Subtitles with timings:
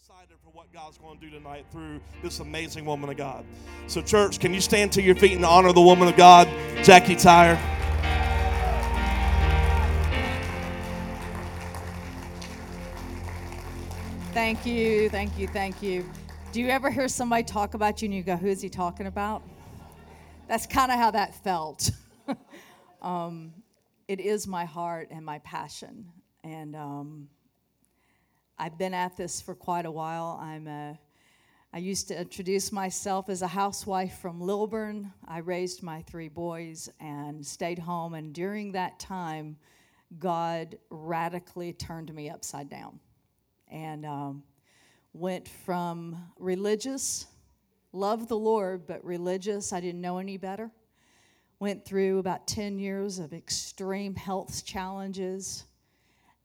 [0.00, 3.44] excited for what God's going to do tonight through this amazing woman of God.
[3.88, 6.46] So, church, can you stand to your feet and honor the woman of God,
[6.84, 7.56] Jacquie Tyre?
[14.32, 16.08] Thank you, thank you, thank you.
[16.52, 19.06] Do you ever hear somebody talk about you and you go, Who is he talking
[19.06, 19.42] about?
[20.46, 21.90] That's kind of how that felt.
[23.02, 23.52] um,
[24.06, 26.06] it is my heart and my passion.
[26.44, 27.28] And um,
[28.60, 30.36] I've been at this for quite a while.
[30.42, 30.98] I'm a,
[31.72, 35.12] I used to introduce myself as a housewife from Lilburn.
[35.28, 38.14] I raised my three boys and stayed home.
[38.14, 39.58] And during that time,
[40.18, 42.98] God radically turned me upside down
[43.70, 44.42] and um,
[45.12, 47.26] went from religious,
[47.92, 50.72] loved the Lord, but religious, I didn't know any better.
[51.60, 55.64] Went through about 10 years of extreme health challenges.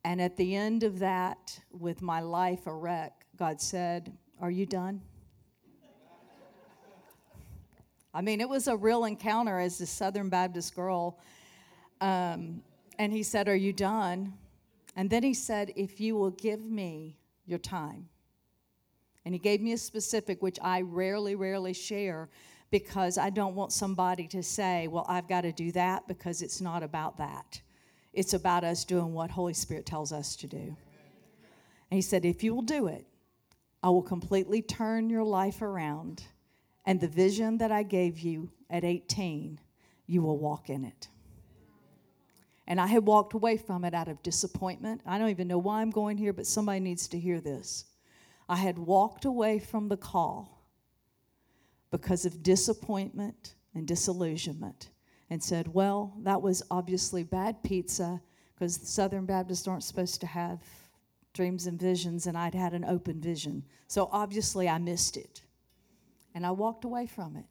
[0.05, 4.65] And at the end of that, with my life a wreck, God said, Are you
[4.65, 5.01] done?
[8.13, 11.19] I mean, it was a real encounter as a Southern Baptist girl.
[11.99, 12.61] Um,
[12.99, 14.33] and he said, Are you done?
[14.95, 18.09] And then he said, If you will give me your time.
[19.25, 22.29] And he gave me a specific, which I rarely, rarely share
[22.71, 26.59] because I don't want somebody to say, Well, I've got to do that because it's
[26.59, 27.61] not about that.
[28.13, 30.57] It's about us doing what Holy Spirit tells us to do.
[30.57, 33.05] And he said, If you will do it,
[33.81, 36.23] I will completely turn your life around.
[36.85, 39.59] And the vision that I gave you at 18,
[40.05, 41.07] you will walk in it.
[42.67, 45.01] And I had walked away from it out of disappointment.
[45.05, 47.85] I don't even know why I'm going here, but somebody needs to hear this.
[48.47, 50.65] I had walked away from the call
[51.89, 54.89] because of disappointment and disillusionment
[55.33, 58.21] and said, Well, that was obviously bad pizza
[58.53, 60.59] because Southern Baptists aren't supposed to have
[61.33, 63.63] dreams and visions, and I'd had an open vision.
[63.87, 65.41] So obviously I missed it.
[66.35, 67.45] And I walked away from it.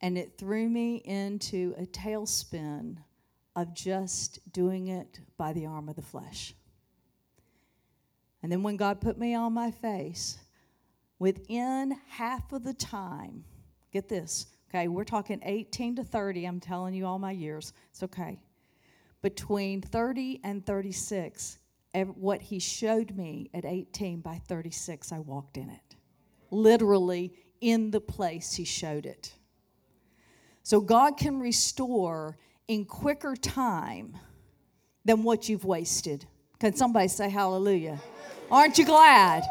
[0.00, 2.96] And it threw me into a tailspin
[3.54, 6.54] of just doing it by the arm of the flesh.
[8.42, 10.38] And then when God put me on my face,
[11.18, 13.44] within half of the time,
[13.92, 18.02] get this, okay, we're talking 18 to 30, I'm telling you all my years, it's
[18.04, 18.38] okay.
[19.20, 21.58] Between 30 and 36,
[22.14, 25.96] what he showed me at 18, by 36, I walked in it.
[26.50, 29.34] Literally in the place he showed it.
[30.62, 32.38] So God can restore
[32.68, 34.16] in quicker time
[35.04, 36.26] than what you've wasted.
[36.60, 37.98] Can somebody say hallelujah?
[38.50, 39.42] Aren't you glad?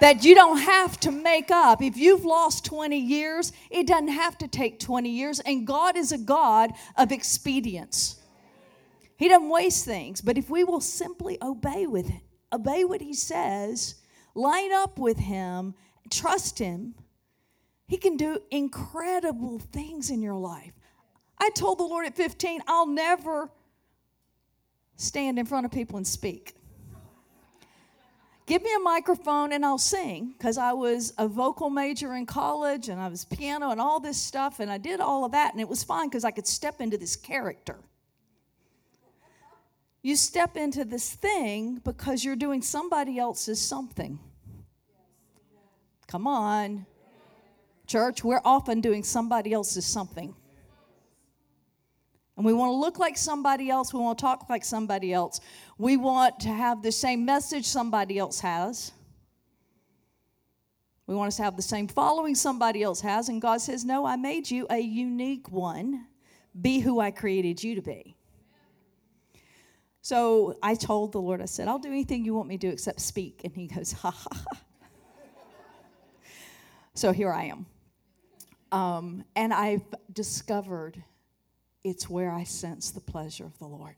[0.00, 1.82] That you don't have to make up.
[1.82, 5.40] If you've lost 20 years, it doesn't have to take 20 years.
[5.40, 8.20] And God is a God of expedience.
[9.16, 10.20] He doesn't waste things.
[10.20, 12.20] But if we will simply obey with it,
[12.52, 13.96] obey what He says,
[14.34, 15.74] line up with Him,
[16.10, 16.94] trust Him,
[17.86, 20.72] He can do incredible things in your life.
[21.38, 23.50] I told the Lord at 15, I'll never
[24.96, 26.55] stand in front of people and speak.
[28.46, 32.88] Give me a microphone and I'll sing because I was a vocal major in college
[32.88, 35.60] and I was piano and all this stuff and I did all of that and
[35.60, 37.76] it was fine because I could step into this character.
[40.00, 44.20] You step into this thing because you're doing somebody else's something.
[46.06, 46.86] Come on.
[47.88, 50.36] Church, we're often doing somebody else's something.
[52.36, 53.94] And we want to look like somebody else.
[53.94, 55.40] We want to talk like somebody else.
[55.78, 58.92] We want to have the same message somebody else has.
[61.06, 63.28] We want us to have the same following somebody else has.
[63.28, 66.06] And God says, No, I made you a unique one.
[66.60, 68.16] Be who I created you to be.
[70.02, 72.72] So I told the Lord, I said, I'll do anything you want me to do
[72.72, 73.42] except speak.
[73.44, 74.60] And he goes, Ha ha ha.
[76.94, 77.66] so here I am.
[78.72, 81.02] Um, and I've discovered
[81.86, 83.94] it's where I sense the pleasure of the Lord.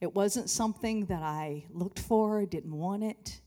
[0.00, 3.40] It wasn't something that I looked for, didn't want it.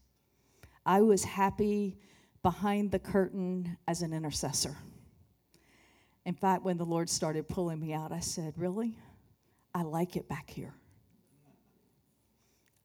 [0.86, 1.98] I was happy
[2.42, 4.76] behind the curtain as an intercessor.
[6.26, 8.98] In fact, when the Lord started pulling me out, I said, Really?
[9.74, 10.74] I like it back here.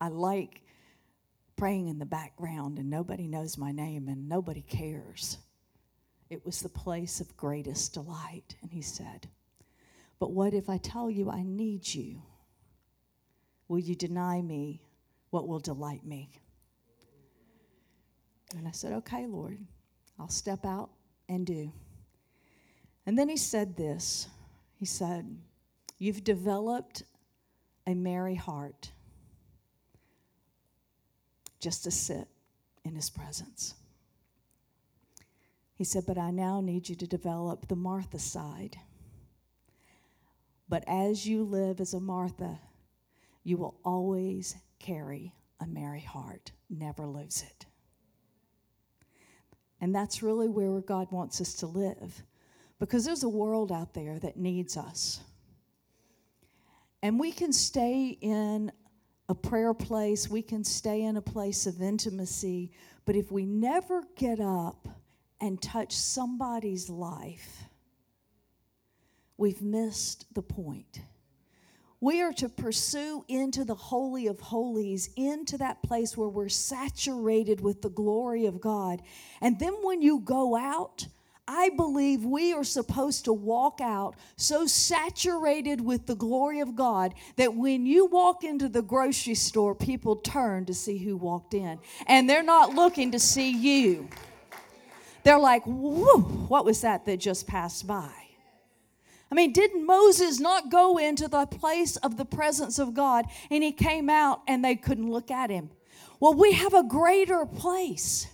[0.01, 0.63] I like
[1.57, 5.39] praying in the background and nobody knows my name and nobody cares.
[6.31, 8.57] It was the place of greatest delight.
[8.63, 9.29] And he said,
[10.19, 12.23] but what if I tell you I need you?
[13.69, 14.83] Will you deny me
[15.31, 16.31] what will delight me?
[18.57, 19.59] And I said, Okay, Lord,
[20.19, 20.91] I'll step out
[21.29, 21.71] and do.
[23.07, 24.29] And then he said this
[24.77, 25.39] He said,
[25.99, 27.03] You've developed
[27.87, 28.91] a Mary heart
[31.61, 32.29] just to sit
[32.85, 33.75] in his presence.
[35.75, 38.79] He said, But I now need you to develop the Martha side.
[40.69, 42.59] But as you live as a Martha,
[43.43, 46.53] you will always carry a Mary heart.
[46.69, 47.67] Never lose it.
[49.81, 52.23] And that's really where God wants us to live.
[52.79, 55.21] Because there's a world out there that needs us.
[57.03, 58.73] And we can stay in
[59.29, 62.73] a prayer place, we can stay in a place of intimacy,
[63.05, 64.89] but if we never get up
[65.41, 67.65] and touch somebody's life,
[69.39, 71.01] we've missed the point.
[72.01, 77.61] We are to pursue into the Holy of Holies, into that place where we're saturated
[77.61, 79.03] with the glory of God.
[79.41, 81.07] And then when you go out,
[81.49, 87.15] I believe we are supposed to walk out so saturated with the glory of God
[87.37, 91.79] that when you walk into the grocery store, people turn to see who walked in.
[92.07, 94.09] And they're not looking to see you.
[95.25, 98.28] They're like, whoa, what was that that just passed by?
[99.31, 103.63] I mean, didn't Moses not go into the place of the presence of God and
[103.63, 105.71] he came out and they couldn't look at him?
[106.19, 108.27] Well, we have a greater place.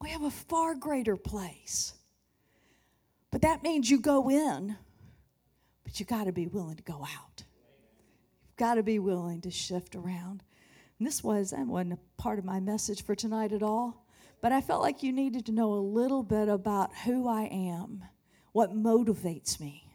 [0.00, 1.94] We have a far greater place.
[3.30, 4.76] But that means you go in,
[5.84, 7.42] but you got to be willing to go out.
[8.46, 10.42] You've got to be willing to shift around.
[10.98, 14.06] And this was, that wasn't a part of my message for tonight at all,
[14.40, 18.04] but I felt like you needed to know a little bit about who I am,
[18.56, 19.86] what motivates me.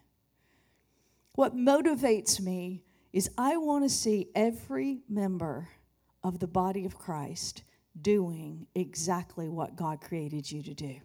[1.34, 5.68] What motivates me is I want to see every member
[6.24, 7.64] of the body of Christ
[8.00, 10.98] doing exactly what God created you to do.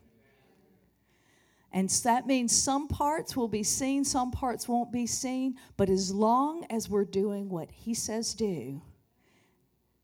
[1.73, 6.13] And that means some parts will be seen, some parts won't be seen, but as
[6.13, 8.83] long as we're doing what He says do,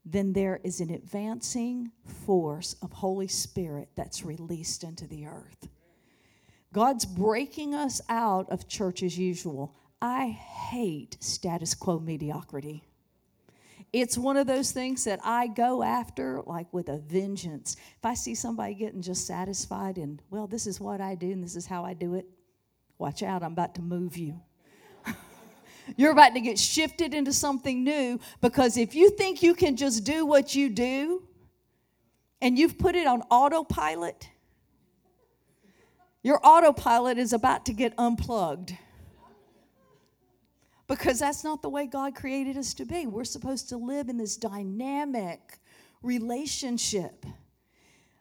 [0.06, 1.92] then there is an advancing
[2.24, 5.68] force of Holy Spirit that's released into the earth.
[6.72, 9.74] God's breaking us out of church as usual.
[10.00, 12.82] I hate status quo mediocrity.
[13.92, 17.76] It's one of those things that I go after like with a vengeance.
[17.98, 21.44] If I see somebody getting just satisfied and, well, this is what I do and
[21.44, 22.26] this is how I do it,
[22.96, 24.40] watch out, I'm about to move you.
[25.96, 30.04] You're about to get shifted into something new because if you think you can just
[30.04, 31.22] do what you do
[32.40, 34.26] and you've put it on autopilot,
[36.22, 38.76] your autopilot is about to get unplugged
[40.86, 43.06] because that's not the way God created us to be.
[43.06, 45.58] We're supposed to live in this dynamic
[46.02, 47.24] relationship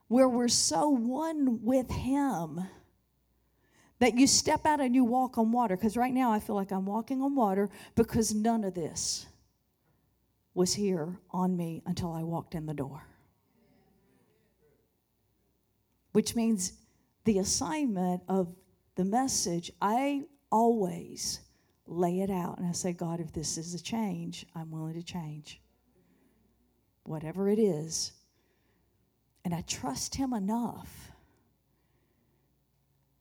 [0.07, 2.61] where we're so one with Him
[3.99, 5.77] that you step out and you walk on water.
[5.77, 9.25] Because right now I feel like I'm walking on water because none of this
[10.53, 13.05] was here on me until I walked in the door.
[16.13, 16.73] Which means
[17.23, 18.53] the assignment of
[18.95, 21.39] the message, I always
[21.85, 25.03] lay it out and I say, God, if this is a change, I'm willing to
[25.03, 25.61] change.
[27.03, 28.13] Whatever it is.
[29.43, 31.11] And I trust Him enough.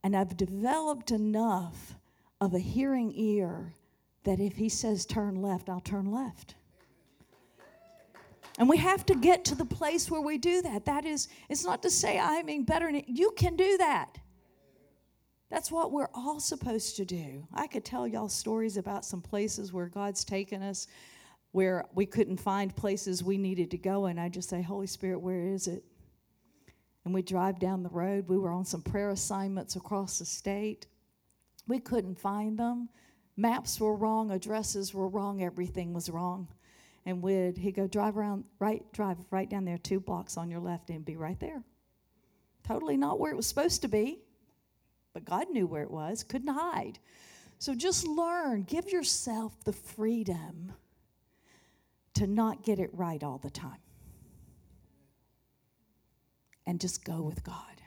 [0.03, 1.95] And I've developed enough
[2.39, 3.73] of a hearing ear
[4.23, 6.55] that if He says turn left, I'll turn left.
[8.61, 10.85] And we have to get to the place where we do that.
[10.85, 12.91] That is, it's not to say I'm mean better.
[13.07, 14.19] You can do that.
[15.49, 17.47] That's what we're all supposed to do.
[17.55, 20.85] I could tell y'all stories about some places where God's taken us
[21.53, 25.21] where we couldn't find places we needed to go, and I just say, Holy Spirit,
[25.21, 25.83] where is it?
[27.03, 28.27] And we drive down the road.
[28.27, 30.85] We were on some prayer assignments across the state.
[31.67, 32.89] We couldn't find them.
[33.35, 36.47] Maps were wrong, addresses were wrong, everything was wrong.
[37.05, 40.59] And we'd he'd go drive around right, drive right down there, two blocks on your
[40.59, 41.63] left, and be right there.
[42.67, 44.19] Totally not where it was supposed to be.
[45.13, 46.99] But God knew where it was, couldn't hide.
[47.59, 50.73] So just learn, give yourself the freedom
[52.13, 53.79] to not get it right all the time.
[56.65, 57.81] And just go with God.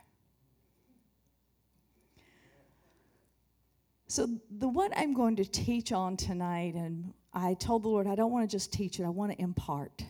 [4.06, 8.14] So, the what I'm going to teach on tonight, and I told the Lord I
[8.14, 10.04] don't want to just teach it, I want to impart,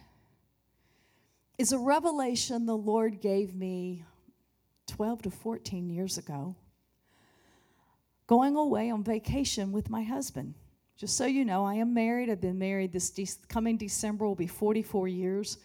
[1.59, 4.05] is a revelation the Lord gave me
[4.89, 6.57] 12 to 14 years ago
[8.27, 10.55] going away on vacation with my husband.
[10.97, 12.31] Just so you know, I am married.
[12.31, 15.59] I've been married this de- coming December will be 44 years.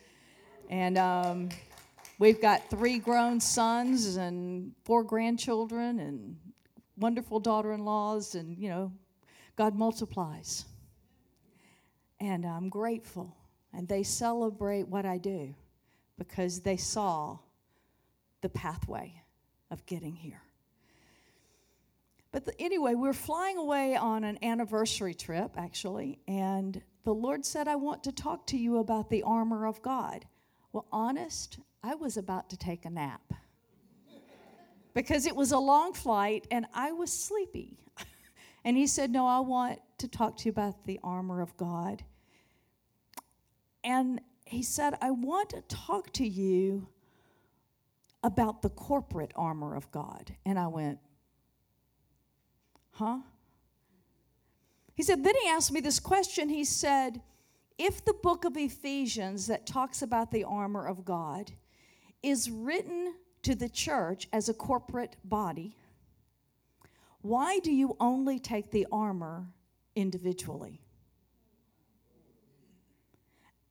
[0.69, 1.49] And um,
[2.17, 6.35] we've got three grown sons and four grandchildren and
[6.97, 8.35] wonderful daughter in laws.
[8.35, 8.91] And, you know,
[9.55, 10.65] God multiplies.
[12.19, 13.35] And I'm grateful.
[13.73, 15.55] And they celebrate what I do.
[16.17, 17.37] because they saw
[18.41, 19.21] the pathway
[19.71, 20.41] of getting here.
[22.31, 27.45] But the, anyway, we we're flying away on an anniversary trip, actually, and the Lord
[27.45, 30.25] said, I want to talk to you about the armor of God.
[30.71, 33.33] Well, honest, I was about to take a nap
[34.93, 37.79] because it was a long flight and I was sleepy.
[38.63, 42.03] and He said, No, I want to talk to you about the armor of God.
[43.83, 46.87] And He said, I want to talk to you
[48.23, 50.35] about the corporate armor of God.
[50.45, 50.99] And I went,
[52.91, 53.19] Huh?
[54.93, 56.49] He said, then he asked me this question.
[56.49, 57.21] He said,
[57.77, 61.53] if the book of Ephesians that talks about the armor of God
[62.21, 65.77] is written to the church as a corporate body,
[67.21, 69.47] why do you only take the armor
[69.95, 70.81] individually?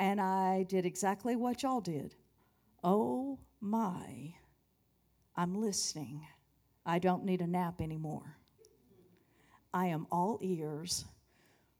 [0.01, 2.15] And I did exactly what y'all did.
[2.85, 4.35] Oh my,
[5.37, 6.27] I'm listening.
[6.87, 8.37] I don't need a nap anymore.
[9.75, 11.05] I am all ears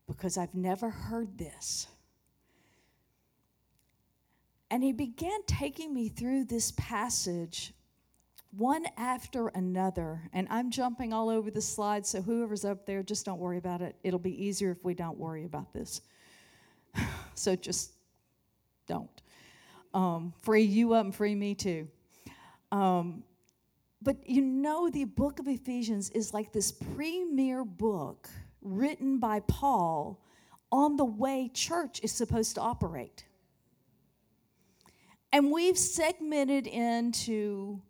[0.07, 1.87] because I've never heard this.
[4.71, 7.73] And he began taking me through this passage
[8.51, 10.23] one after another.
[10.33, 13.81] And I'm jumping all over the slide, so whoever's up there, just don't worry about
[13.83, 13.97] it.
[14.03, 16.03] It'll be easier if we don't worry about this.
[17.35, 17.93] so just
[18.89, 19.23] don't.
[19.95, 21.89] Um, free you up and free me too.
[22.73, 23.23] Um,
[24.03, 28.29] but you know, the book of Ephesians is like this premier book
[28.63, 30.21] written by Paul
[30.71, 33.25] on the way church is supposed to operate.
[35.33, 37.81] And we've segmented into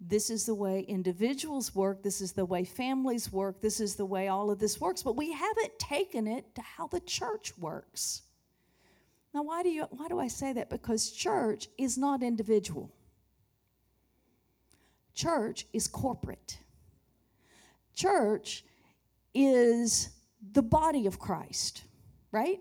[0.00, 4.06] this is the way individuals work, this is the way families work, this is the
[4.06, 8.22] way all of this works, but we haven't taken it to how the church works.
[9.34, 10.70] Now, why do, you, why do I say that?
[10.70, 12.90] Because church is not individual.
[15.14, 16.58] Church is corporate.
[17.94, 18.64] Church
[19.34, 20.10] is
[20.52, 21.82] the body of Christ,
[22.32, 22.60] right?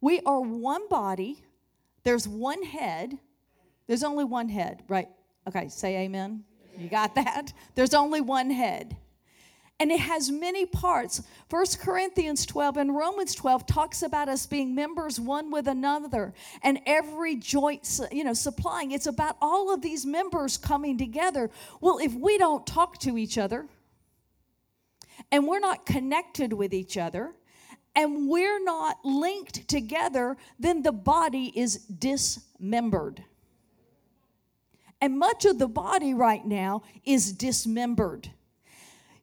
[0.00, 1.44] We are one body,
[2.04, 3.18] there's one head,
[3.86, 5.08] there's only one head, right?
[5.46, 6.44] Okay, say amen.
[6.76, 7.52] You got that?
[7.74, 8.96] There's only one head
[9.80, 11.22] and it has many parts.
[11.48, 16.80] First Corinthians 12 and Romans 12 talks about us being members one with another and
[16.84, 18.90] every joint, you know, supplying.
[18.90, 21.50] It's about all of these members coming together.
[21.80, 23.66] Well, if we don't talk to each other
[25.30, 27.34] and we're not connected with each other
[27.94, 33.22] and we're not linked together, then the body is dismembered.
[35.00, 38.30] And much of the body right now is dismembered.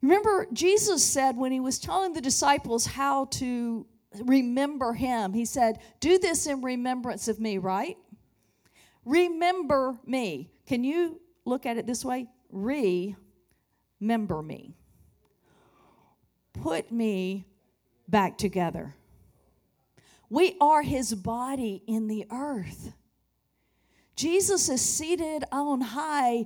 [0.05, 3.87] Remember, Jesus said when he was telling the disciples how to
[4.23, 7.97] remember him, he said, Do this in remembrance of me, right?
[9.03, 10.51] Remember me.
[10.67, 12.27] Can you look at it this way?
[12.51, 14.75] Remember me.
[16.53, 17.47] Put me
[18.07, 18.93] back together.
[20.29, 22.93] We are his body in the earth.
[24.15, 26.45] Jesus is seated on high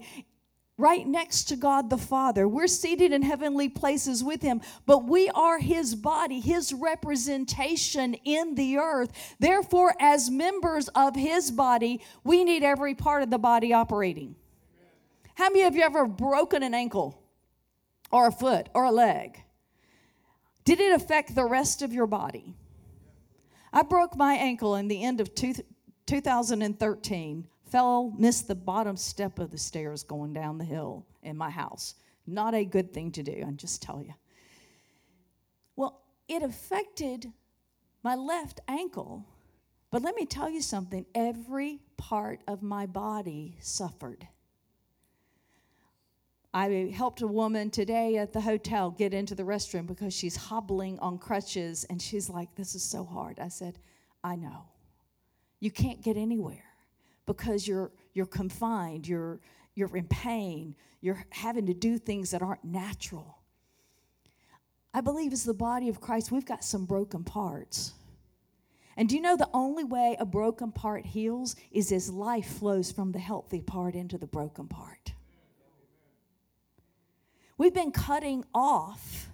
[0.79, 2.47] right next to God the Father.
[2.47, 8.55] We're seated in heavenly places with Him, but we are His body, His representation in
[8.55, 9.11] the earth.
[9.39, 14.35] Therefore, as members of His body, we need every part of the body operating.
[15.35, 17.21] How many of you ever broken an ankle
[18.11, 19.43] or a foot or a leg?
[20.63, 22.55] Did it affect the rest of your body?
[23.73, 25.53] I broke my ankle in the end of two,
[26.05, 31.49] 2013 fell, missed the bottom step of the stairs going down the hill in my
[31.49, 31.95] house.
[32.27, 34.13] Not a good thing to do, I just tell you.
[35.75, 37.31] Well, it affected
[38.03, 39.25] my left ankle,
[39.91, 44.27] but let me tell you something every part of my body suffered.
[46.53, 50.97] I helped a woman today at the hotel get into the restroom because she's hobbling
[50.99, 53.39] on crutches and she's like, This is so hard.
[53.39, 53.77] I said,
[54.23, 54.63] I know.
[55.59, 56.68] You can't get anywhere
[57.29, 59.39] because you're you're confined, you're
[59.75, 63.37] you're in pain, you're having to do things that aren't natural.
[64.95, 67.93] I believe as the body of Christ, we've got some broken parts.
[68.97, 72.91] And do you know the only way a broken part heals is as life flows
[72.91, 75.13] from the healthy part into the broken part?
[77.59, 79.29] We've been cutting off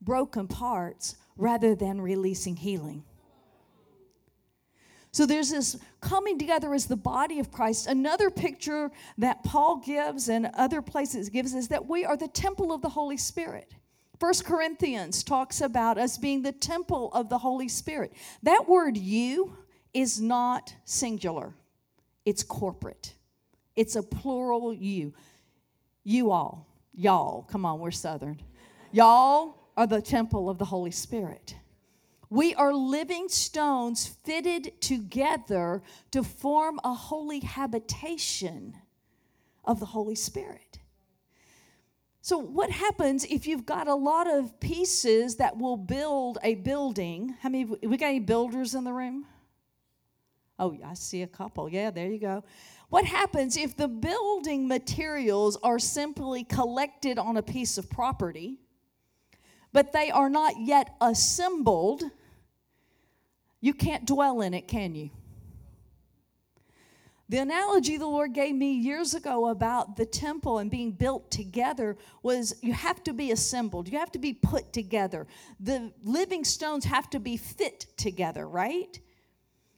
[0.00, 3.02] broken parts rather than releasing healing.
[5.12, 7.86] So there's this coming together as the body of Christ.
[7.88, 12.72] Another picture that Paul gives and other places gives is that we are the temple
[12.72, 13.74] of the Holy Spirit.
[14.20, 18.12] First Corinthians talks about us being the temple of the Holy Spirit.
[18.42, 19.56] That word you
[19.94, 21.54] is not singular.
[22.24, 23.14] it's corporate.
[23.76, 25.14] It's a plural you.
[26.04, 28.40] You all, y'all, come on, we're Southern.
[28.92, 31.54] Y'all are the temple of the Holy Spirit.
[32.30, 35.82] We are living stones fitted together
[36.12, 38.76] to form a holy habitation
[39.64, 40.78] of the Holy Spirit.
[42.22, 47.34] So, what happens if you've got a lot of pieces that will build a building?
[47.40, 49.26] How many, we got any builders in the room?
[50.58, 51.68] Oh, I see a couple.
[51.68, 52.44] Yeah, there you go.
[52.90, 58.60] What happens if the building materials are simply collected on a piece of property,
[59.72, 62.04] but they are not yet assembled?
[63.60, 65.10] You can't dwell in it, can you?
[67.30, 71.96] The analogy the Lord gave me years ago about the temple and being built together
[72.24, 75.28] was you have to be assembled, you have to be put together.
[75.60, 78.98] The living stones have to be fit together, right?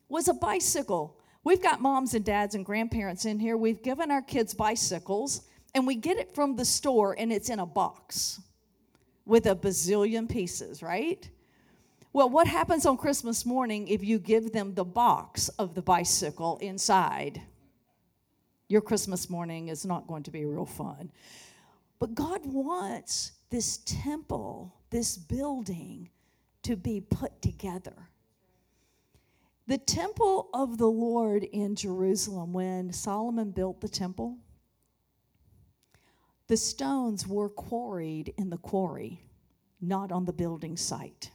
[0.09, 1.19] Was a bicycle.
[1.45, 3.59] We've got moms and dads and grandparents in here.
[3.59, 5.43] We've given our kids bicycles
[5.75, 8.41] and we get it from the store and it's in a box
[9.27, 11.29] with a bazillion pieces, right?
[12.15, 16.59] Well, what happens on Christmas morning if you give them the box of the bicycle
[16.59, 17.41] inside?
[18.69, 21.11] Your Christmas morning is not going to be real fun.
[21.99, 26.11] But God wants this temple, this building,
[26.65, 27.95] to be put together.
[29.67, 34.37] The temple of the Lord in Jerusalem, when Solomon built the temple,
[36.49, 39.23] the stones were quarried in the quarry,
[39.81, 41.31] not on the building site.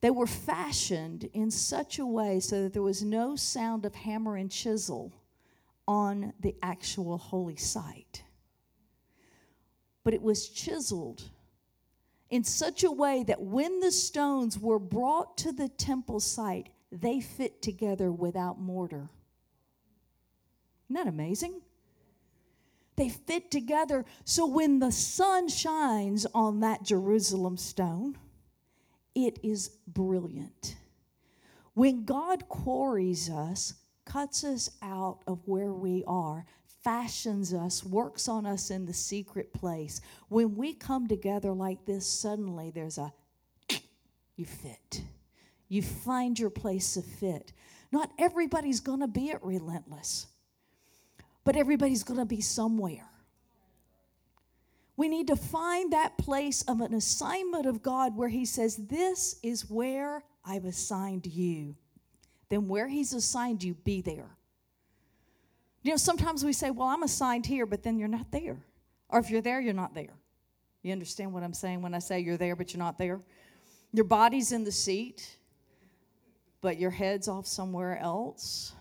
[0.00, 4.36] They were fashioned in such a way so that there was no sound of hammer
[4.36, 5.12] and chisel
[5.86, 8.22] on the actual holy site.
[10.04, 11.30] But it was chiseled
[12.30, 17.20] in such a way that when the stones were brought to the temple site, they
[17.20, 19.08] fit together without mortar.
[20.88, 21.60] Isn't that amazing?
[22.96, 28.16] They fit together so when the sun shines on that Jerusalem stone,
[29.26, 30.76] it is brilliant.
[31.74, 36.44] When God quarries us, cuts us out of where we are,
[36.82, 42.06] fashions us, works on us in the secret place, when we come together like this,
[42.06, 43.12] suddenly there's a
[44.36, 45.02] you fit.
[45.68, 47.52] You find your place of fit.
[47.92, 50.28] Not everybody's going to be at relentless,
[51.44, 53.10] but everybody's going to be somewhere.
[54.98, 59.38] We need to find that place of an assignment of God where He says, This
[59.44, 61.76] is where I've assigned you.
[62.48, 64.36] Then, where He's assigned you, be there.
[65.84, 68.58] You know, sometimes we say, Well, I'm assigned here, but then you're not there.
[69.08, 70.14] Or if you're there, you're not there.
[70.82, 73.20] You understand what I'm saying when I say you're there, but you're not there?
[73.92, 75.38] Your body's in the seat,
[76.60, 78.72] but your head's off somewhere else.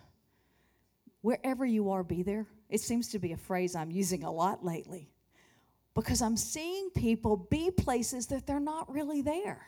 [1.22, 2.48] Wherever you are, be there.
[2.72, 5.12] It seems to be a phrase I'm using a lot lately
[5.98, 9.66] because I'm seeing people be places that they're not really there.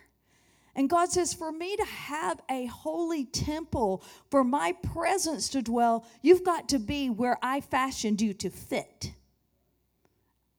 [0.76, 6.06] And God says, for me to have a holy temple, for my presence to dwell,
[6.22, 9.12] you've got to be where I fashioned you to fit.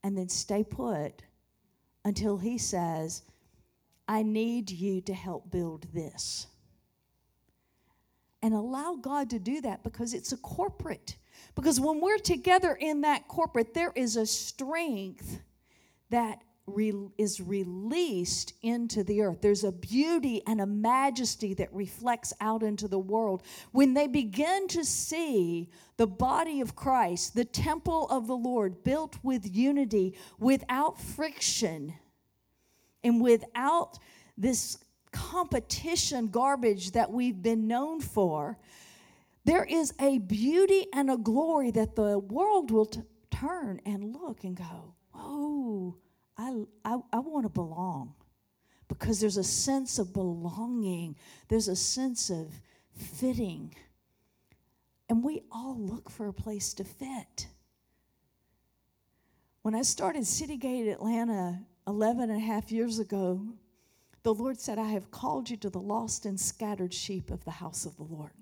[0.02, 1.22] And then stay put
[2.04, 3.22] until He says,
[4.08, 6.48] I need you to help build this.
[8.42, 11.14] And allow God to do that because it's a corporate.
[11.54, 15.38] Because when we're together in that corporate, there is a strength
[16.10, 19.40] that re- is released into the earth.
[19.40, 23.42] There's a beauty and a majesty that reflects out into the world.
[23.72, 29.18] When they begin to see the body of Christ, the temple of the Lord, built
[29.22, 31.94] with unity, without friction,
[33.02, 33.98] and without
[34.36, 34.78] this
[35.12, 38.58] competition garbage that we've been known for,
[39.44, 44.44] there is a beauty and a glory that the world will t- turn and look
[44.44, 45.96] and go, oh,
[46.36, 48.14] I, I, I want to belong
[48.88, 51.16] because there's a sense of belonging,
[51.48, 52.60] there's a sense of
[52.92, 53.74] fitting.
[55.08, 57.46] And we all look for a place to fit.
[59.62, 63.46] When I started Citygate Atlanta 11 and a half years ago,
[64.22, 67.50] the Lord said, I have called you to the lost and scattered sheep of the
[67.50, 68.32] house of the Lord.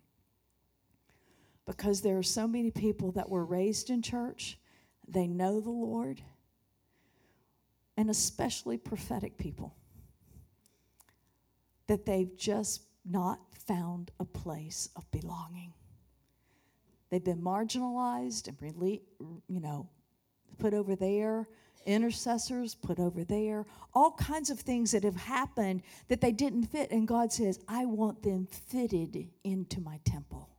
[1.67, 4.59] Because there are so many people that were raised in church,
[5.07, 6.23] they know the Lord,
[7.99, 9.75] and especially prophetic people,
[11.89, 15.73] that they've just not found a place of belonging.
[17.11, 19.03] They've been marginalized and really,
[19.49, 19.89] you know,
[20.59, 21.49] put over there,
[21.87, 26.93] intercessors put over there, all kinds of things that have happened that they didn't fit.
[26.93, 30.51] And God says, I want them fitted into my temple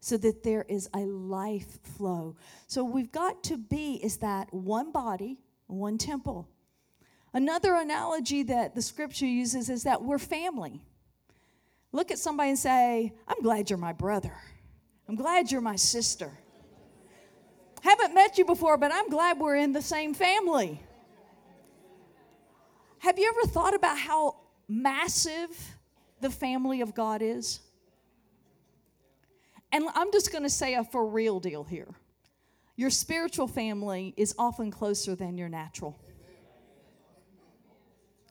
[0.00, 2.36] so that there is a life flow.
[2.68, 6.48] So we've got to be is that one body, one temple.
[7.32, 10.82] Another analogy that the scripture uses is that we're family.
[11.92, 14.34] Look at somebody and say, I'm glad you're my brother.
[15.08, 16.32] I'm glad you're my sister.
[17.82, 20.80] Haven't met you before, but I'm glad we're in the same family.
[22.98, 25.76] Have you ever thought about how massive
[26.20, 27.60] the family of God is?
[29.70, 31.94] And I'm just going to say a for real deal here.
[32.78, 35.98] Your spiritual family is often closer than your natural.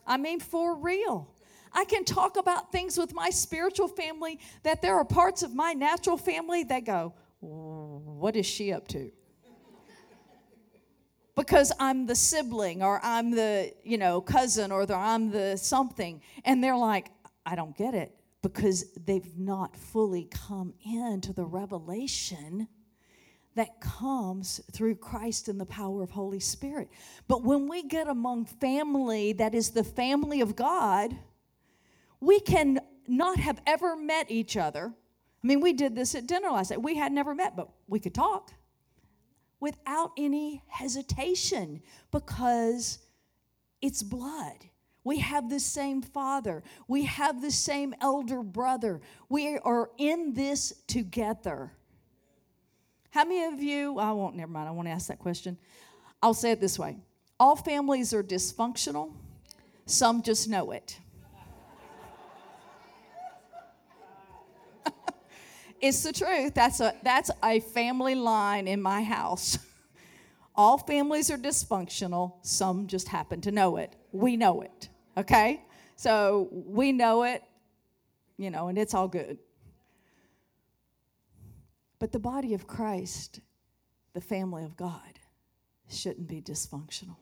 [0.05, 1.35] I mean, for real.
[1.73, 5.73] I can talk about things with my spiritual family that there are parts of my
[5.73, 9.11] natural family that go, What is she up to?
[11.35, 16.21] because I'm the sibling or I'm the, you know, cousin or the, I'm the something.
[16.45, 17.11] And they're like,
[17.45, 22.69] I don't get it because they've not fully come into the revelation
[23.57, 26.89] that comes through Christ and the power of Holy Spirit.
[27.27, 31.15] But when we get among family that is the family of God,
[32.19, 34.93] we can not have ever met each other.
[35.43, 36.81] I mean, we did this at dinner last night.
[36.81, 38.51] We had never met, but we could talk
[39.59, 42.99] without any hesitation because
[43.81, 44.65] it's blood.
[45.03, 46.63] We have the same father.
[46.87, 49.01] We have the same elder brother.
[49.29, 51.71] We are in this together.
[53.09, 55.57] How many of you, I won't, never mind, I won't ask that question.
[56.21, 56.97] I'll say it this way
[57.39, 59.11] all families are dysfunctional,
[59.85, 60.99] some just know it.
[65.81, 66.53] it's the truth.
[66.55, 69.59] That's a, that's a family line in my house.
[70.55, 73.95] All families are dysfunctional, some just happen to know it.
[74.11, 75.61] We know it, okay?
[75.95, 77.43] So we know it,
[78.37, 79.37] you know, and it's all good.
[81.99, 83.39] But the body of Christ,
[84.13, 85.19] the family of God,
[85.89, 87.17] shouldn't be dysfunctional.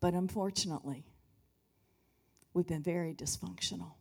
[0.00, 1.04] But unfortunately,
[2.54, 3.92] we've been very dysfunctional.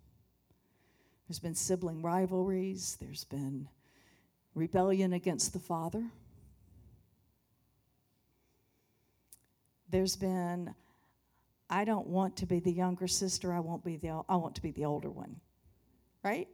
[1.28, 3.68] There's been sibling rivalries, there's been
[4.54, 6.04] rebellion against the Father.
[9.90, 10.74] There's been
[11.68, 14.62] I don't want to be the younger sister, I won't be the I want to
[14.62, 15.38] be the older one.
[16.24, 16.48] Right?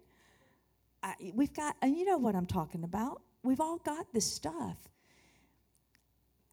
[1.03, 3.21] I, we've got and you know what I'm talking about.
[3.43, 4.77] We've all got this stuff.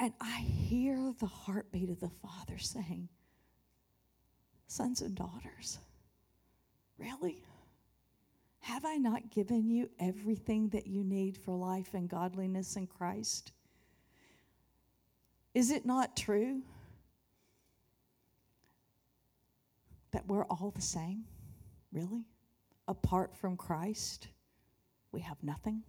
[0.01, 3.09] And I hear the heartbeat of the Father saying,
[4.69, 5.79] Sons and daughters,
[6.99, 7.43] really?
[8.61, 13.53] Have I not given you everything that you need for life and godliness in Christ?
[15.55, 16.63] Is it not true
[20.13, 21.25] that we're all the same?
[21.93, 22.27] Really?
[22.87, 24.29] Apart from Christ,
[25.13, 25.83] we have nothing?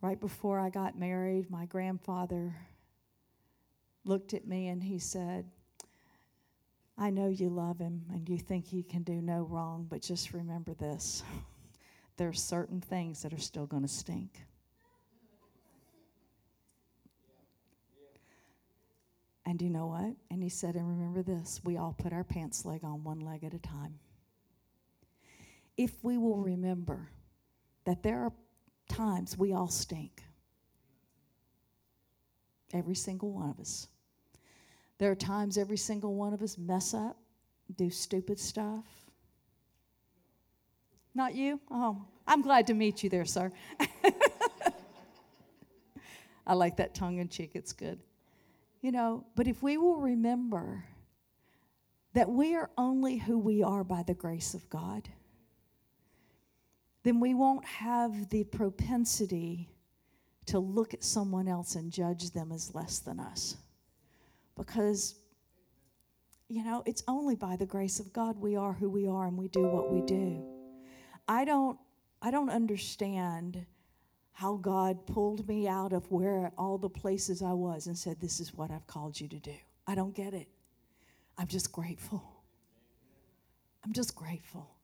[0.00, 2.54] Right before I got married, my grandfather
[4.04, 5.46] looked at me and he said,
[6.98, 10.32] I know you love him and you think he can do no wrong, but just
[10.32, 11.22] remember this
[12.16, 14.40] there are certain things that are still going to stink.
[19.44, 20.16] And you know what?
[20.30, 23.44] And he said, and remember this we all put our pants leg on one leg
[23.44, 23.98] at a time.
[25.76, 27.10] If we will remember
[27.84, 28.32] that there are
[28.88, 30.22] times we all stink,
[32.72, 33.88] every single one of us.
[34.98, 37.18] There are times every single one of us mess up,
[37.76, 38.84] do stupid stuff.
[41.14, 41.60] Not you?
[41.70, 43.52] Oh, I'm glad to meet you there, sir.
[46.46, 47.98] I like that tongue in cheek, it's good.
[48.80, 50.84] You know, but if we will remember
[52.12, 55.08] that we are only who we are by the grace of God,
[57.06, 59.68] then we won't have the propensity
[60.44, 63.56] to look at someone else and judge them as less than us.
[64.56, 65.14] Because
[66.48, 69.36] you know it's only by the grace of god we are who we are and
[69.36, 70.44] we do what we do.
[71.28, 71.78] I don't
[72.20, 73.66] i don't understand
[74.32, 78.40] how god pulled me out of where all the places i was and said this
[78.40, 79.54] is what i've called you to do.
[79.86, 80.48] I don't get it.
[81.38, 82.22] I'm just grateful.
[83.84, 84.75] I'm just grateful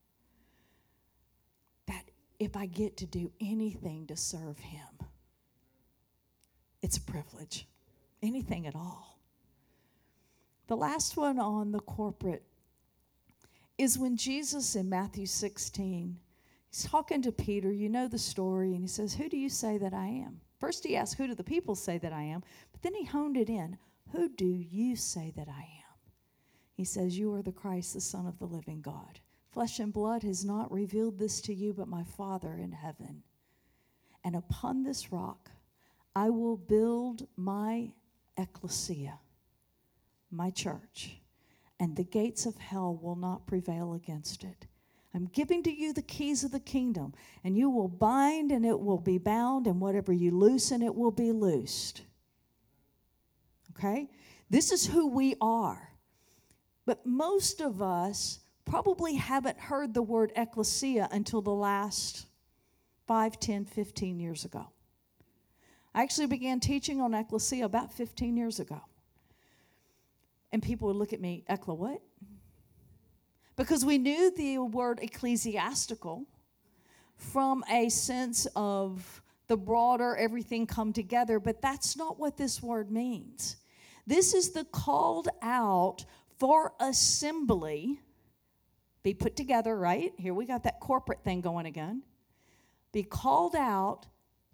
[2.45, 5.07] if i get to do anything to serve him
[6.83, 7.67] it's a privilege
[8.23, 9.19] anything at all
[10.69, 12.45] the last one on the corporate
[13.79, 16.17] is when Jesus in Matthew 16,
[16.71, 17.73] he's talking to Peter.
[17.73, 20.41] You know the story, and he says, Who do you say that I am?
[20.59, 22.43] First, he asked, Who do the people say that I am?
[22.71, 23.77] But then he honed it in
[24.13, 26.13] Who do you say that I am?
[26.75, 29.21] He says, You are the Christ, the Son of the living God.
[29.53, 33.23] Flesh and blood has not revealed this to you, but my Father in heaven.
[34.25, 35.51] And upon this rock
[36.15, 37.93] I will build my
[38.37, 39.19] ecclesia,
[40.31, 41.19] my church,
[41.79, 44.67] and the gates of hell will not prevail against it.
[45.15, 47.13] I'm giving to you the keys of the kingdom,
[47.45, 51.11] and you will bind and it will be bound, and whatever you loosen, it will
[51.11, 52.03] be loosed.
[53.71, 54.09] Okay?
[54.49, 55.91] This is who we are.
[56.87, 58.41] But most of us
[58.73, 62.25] probably haven't heard the word ecclesia until the last
[63.07, 64.67] 5, 10, 15 years ago.
[65.95, 68.81] I actually began teaching on ecclesia about 15 years ago.
[70.53, 72.01] And people would look at me, Eccla, what?
[73.57, 76.25] Because we knew the word ecclesiastical
[77.19, 82.91] from a sense of the broader everything come together, but that's not what this word
[82.91, 83.57] means.
[84.07, 86.07] This is the called out
[86.39, 88.01] for assembly
[89.03, 90.13] be put together, right?
[90.17, 92.03] Here we got that corporate thing going again.
[92.93, 94.07] Be called out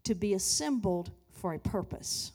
[0.04, 2.32] to be assembled for a purpose.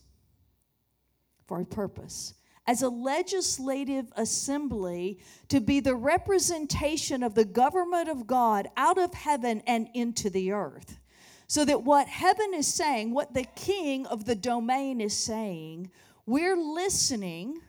[1.48, 2.36] For a purpose.
[2.66, 9.14] As a legislative assembly, to be the representation of the government of God out of
[9.14, 11.00] heaven and into the earth.
[11.48, 15.92] So that what heaven is saying, what the king of the domain is saying,
[16.26, 17.60] we're listening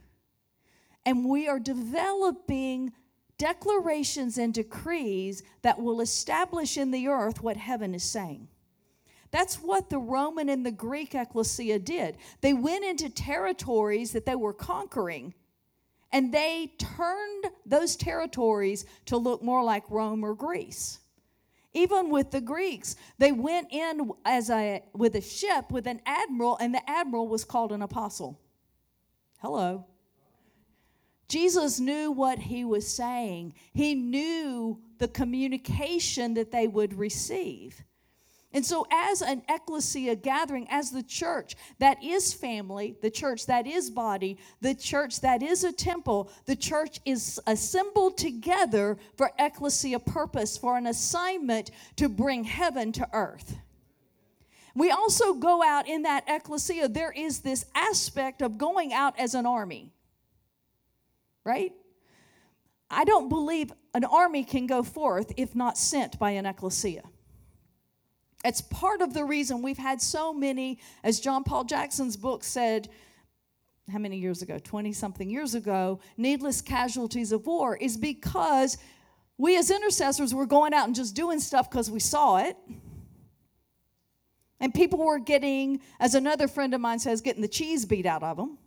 [1.05, 2.93] and we are developing
[3.39, 8.49] declarations and decrees that will establish in the earth what heaven is saying.
[9.31, 12.17] That's what the Roman and the Greek ecclesia did.
[12.41, 15.35] They went into territories that they were conquering
[16.13, 21.01] and they turned those territories to look more like Rome or Greece.
[21.73, 26.57] Even with the Greeks, they went in as a with a ship with an admiral
[26.59, 28.39] and the admiral was called an apostle.
[29.39, 29.87] Hello.
[31.29, 37.83] Jesus knew what he was saying, he knew the communication that they would receive.
[38.55, 43.67] And so, as an ecclesia gathering, as the church that is family, the church that
[43.67, 49.99] is body, the church that is a temple, the church is assembled together for ecclesia
[49.99, 53.57] purpose, for an assignment to bring heaven to earth.
[54.77, 59.35] We also go out in that ecclesia, there is this aspect of going out as
[59.35, 59.94] an army
[61.45, 61.73] right?
[62.91, 67.03] I don't believe an army can go forth if not sent by an ecclesia.
[68.45, 72.89] It's part of the reason we've had so many, as John Paul Jackson's book said,
[73.91, 74.59] how many years ago?
[74.59, 78.79] 20 something years ago, needless casualties of war, is because
[79.39, 82.57] we as intercessors were going out and just doing stuff because we saw it.
[84.61, 88.23] And people were getting, as another friend of mine says, getting the cheese beat out
[88.23, 88.59] of them.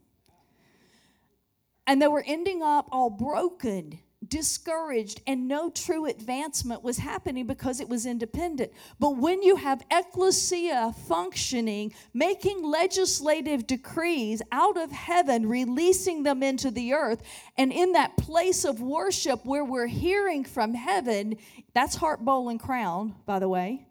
[1.87, 3.97] And they were ending up all broken,
[4.27, 8.73] discouraged, and no true advancement was happening because it was independent.
[8.99, 16.71] But when you have ecclesia functioning, making legislative decrees out of heaven, releasing them into
[16.71, 17.23] the earth,
[17.57, 21.37] and in that place of worship where we're hearing from heaven,
[21.73, 23.87] that's harp, Bowl and Crown, by the way.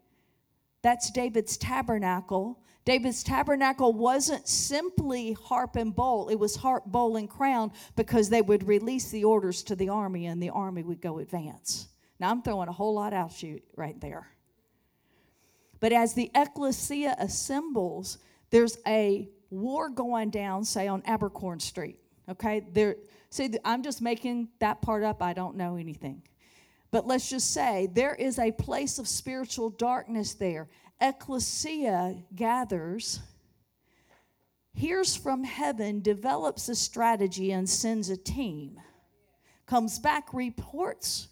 [0.83, 2.61] That's David's tabernacle.
[2.87, 8.41] David's tabernacle wasn't simply harp and bowl, it was harp, bowl, and crown because they
[8.41, 11.89] would release the orders to the army and the army would go advance.
[12.21, 14.29] Now I'm throwing a whole lot out you right there.
[15.81, 18.19] But as the ecclesia assembles,
[18.51, 21.99] there's a war going down, say on Abercorn Street.
[22.29, 22.97] Okay, there.
[23.31, 25.23] See, I'm just making that part up.
[25.23, 26.23] I don't know anything.
[26.93, 30.69] But let's just say there is a place of spiritual darkness there
[31.01, 33.21] ecclesia gathers,
[34.75, 38.81] hears from heaven, develops a strategy, and sends a team.
[39.67, 41.29] Comes back, reports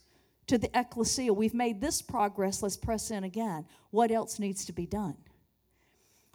[0.46, 3.64] to the ecclesia, we've made this progress, let's press in again.
[3.90, 5.16] What else needs to be done?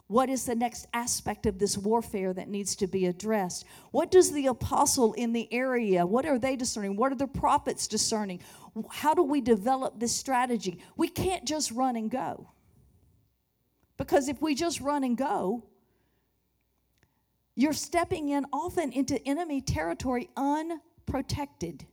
[0.08, 3.66] What is the next aspect of this warfare that needs to be addressed?
[3.92, 6.96] What does the apostle in the area, what are they discerning?
[6.96, 8.42] What are the prophets discerning?
[8.90, 10.80] How do we develop this strategy?
[10.98, 12.48] We can't just run and go.
[14.00, 15.62] Because if we just run and go,
[17.54, 21.86] you're stepping in often into enemy territory unprotected.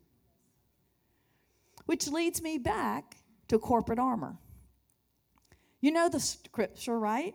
[1.87, 3.17] Which leads me back
[3.49, 4.39] to corporate armor.
[5.81, 7.35] You know the scripture, right?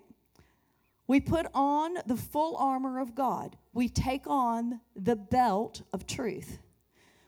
[1.06, 3.58] We put on the full armor of God.
[3.74, 6.60] We take on the belt of truth.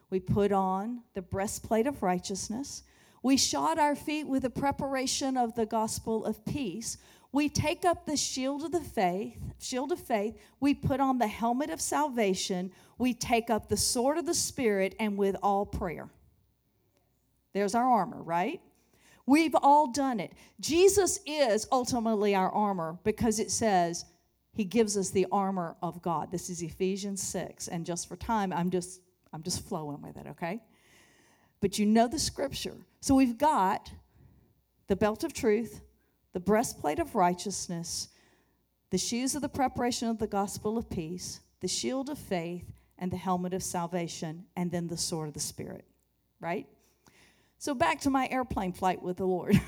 [0.08, 2.84] We put on the breastplate of righteousness.
[3.22, 6.96] We shod our feet with the preparation of the gospel of peace
[7.34, 11.26] we take up the shield of the faith, shield of faith, we put on the
[11.26, 16.08] helmet of salvation, we take up the sword of the spirit and with all prayer.
[17.52, 18.60] There's our armor, right?
[19.26, 20.32] We've all done it.
[20.60, 24.04] Jesus is ultimately our armor because it says
[24.52, 26.30] he gives us the armor of God.
[26.30, 29.00] This is Ephesians 6 and just for time I'm just
[29.32, 30.60] I'm just flowing with it, okay?
[31.60, 32.76] But you know the scripture.
[33.00, 33.90] So we've got
[34.86, 35.80] the belt of truth,
[36.34, 38.08] the breastplate of righteousness,
[38.90, 43.10] the shoes of the preparation of the gospel of peace, the shield of faith, and
[43.10, 45.84] the helmet of salvation, and then the sword of the Spirit,
[46.40, 46.66] right?
[47.58, 49.58] So back to my airplane flight with the Lord.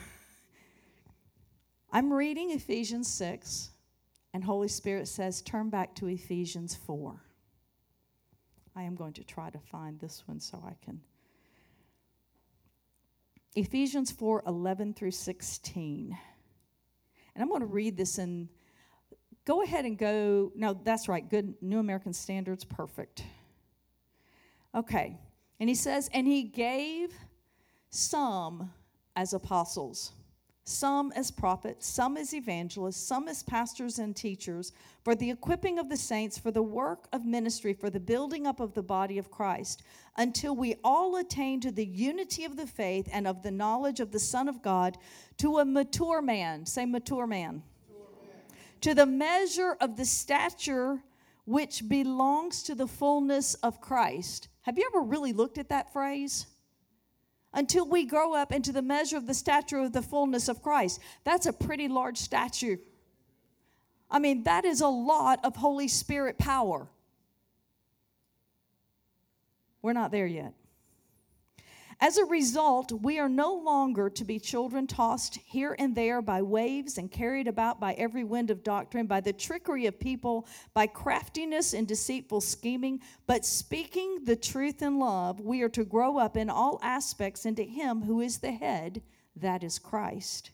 [1.93, 3.71] I'm reading Ephesians 6,
[4.35, 7.23] and Holy Spirit says, turn back to Ephesians 4.
[8.75, 11.01] I am going to try to find this one so I can.
[13.55, 16.19] Ephesians 4 11 through 16.
[17.37, 18.49] And I'm going to read this in,
[19.45, 23.25] go ahead and go, no, that's right, good, New American Standards, perfect.
[24.75, 25.19] Okay.
[25.61, 27.13] And he says, and he gave
[27.91, 28.73] some
[29.17, 30.13] as apostles,
[30.69, 34.73] some as prophets, some as evangelists, some as pastors and teachers,
[35.05, 38.59] for the equipping of the saints, for the work of ministry, for the building up
[38.59, 39.85] of the body of Christ,
[40.17, 44.11] until we all attain to the unity of the faith and of the knowledge of
[44.11, 44.99] the Son of God,
[45.39, 46.67] to a mature man.
[46.67, 47.63] Say, mature man.
[47.89, 48.57] Mature man.
[48.81, 51.01] To the measure of the stature
[51.45, 54.49] which belongs to the fullness of Christ.
[54.63, 56.47] Have you ever really looked at that phrase?
[57.57, 61.01] Until we grow up into the measure of the stature of the fullness of Christ.
[61.25, 62.77] That's a pretty large statue.
[64.11, 66.87] I mean, that is a lot of Holy Spirit power.
[69.83, 70.53] We're not there yet.
[71.99, 76.43] As a result, we are no longer to be children tossed here and there by
[76.43, 80.87] waves and carried about by every wind of doctrine, by the trickery of people, by
[80.87, 86.37] craftiness and deceitful scheming, but speaking the truth in love, we are to grow up
[86.37, 89.01] in all aspects into Him who is the head,
[89.35, 90.51] that is Christ.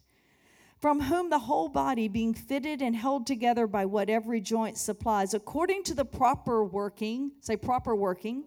[0.78, 5.34] From whom the whole body, being fitted and held together by what every joint supplies,
[5.34, 8.44] according to the proper working, say proper working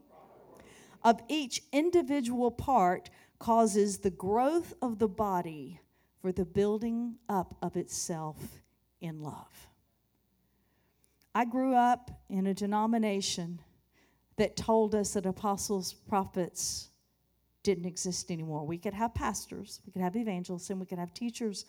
[1.06, 5.80] of each individual part causes the growth of the body
[6.20, 8.38] for the building up of itself
[9.00, 9.68] in love.
[11.36, 13.60] I grew up in a denomination
[14.38, 16.90] that told us that apostles, prophets
[17.62, 18.66] didn't exist anymore.
[18.66, 21.66] We could have pastors, we could have evangelists, and we could have teachers,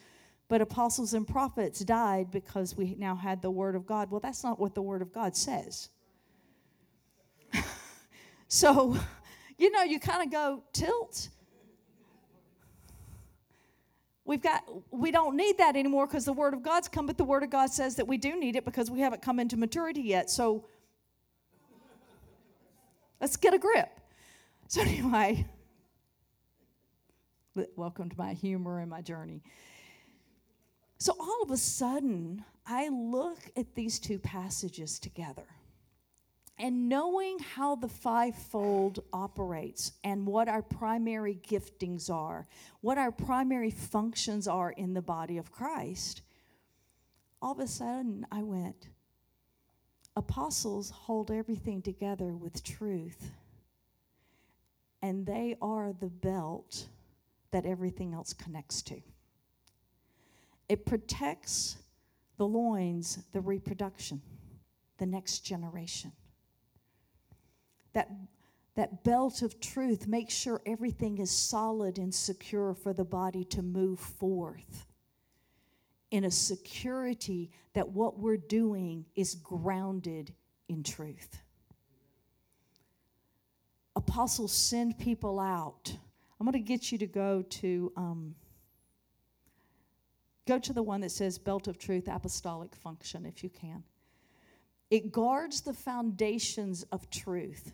[0.48, 4.10] but apostles and prophets died because we now had the Word of God.
[4.10, 5.90] Well, that's not what the Word of God says.
[8.48, 8.96] so
[9.58, 11.28] you know, you kind of go tilt.
[14.24, 17.24] We've got we don't need that anymore because the word of God's come, but the
[17.24, 20.02] word of God says that we do need it because we haven't come into maturity
[20.02, 20.30] yet.
[20.30, 20.64] So
[23.20, 23.88] let's get a grip.
[24.66, 25.46] So anyway,
[27.76, 29.42] welcome to my humor and my journey.
[30.98, 35.46] So all of a sudden, I look at these two passages together.
[36.58, 42.46] And knowing how the fivefold operates and what our primary giftings are,
[42.80, 46.22] what our primary functions are in the body of Christ,
[47.42, 48.88] all of a sudden I went,
[50.16, 53.32] apostles hold everything together with truth.
[55.02, 56.86] And they are the belt
[57.50, 59.02] that everything else connects to.
[60.70, 61.76] It protects
[62.38, 64.22] the loins, the reproduction,
[64.96, 66.12] the next generation
[67.96, 68.10] that
[68.74, 73.62] that belt of truth makes sure everything is solid and secure for the body to
[73.62, 74.86] move forth
[76.10, 80.34] in a security that what we're doing is grounded
[80.68, 81.38] in truth.
[83.96, 85.96] Apostles send people out.
[86.38, 88.34] I'm going to get you to go to um,
[90.46, 93.82] go to the one that says belt of truth apostolic function if you can.
[94.90, 97.72] It guards the foundations of truth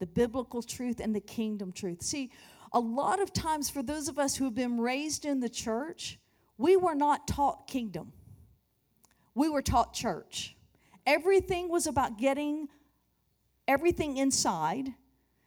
[0.00, 2.02] the biblical truth and the kingdom truth.
[2.02, 2.30] See,
[2.72, 6.18] a lot of times for those of us who have been raised in the church,
[6.56, 8.12] we were not taught kingdom.
[9.34, 10.56] We were taught church.
[11.06, 12.68] Everything was about getting
[13.66, 14.92] everything inside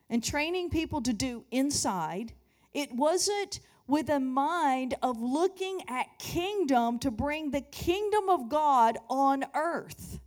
[0.10, 2.34] and training people to do inside.
[2.74, 8.98] It wasn't with a mind of looking at kingdom to bring the kingdom of God
[9.10, 10.20] on earth.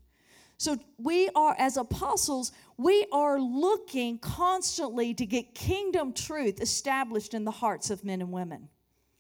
[0.59, 7.45] So we are, as apostles, we are looking constantly to get kingdom truth established in
[7.45, 8.69] the hearts of men and women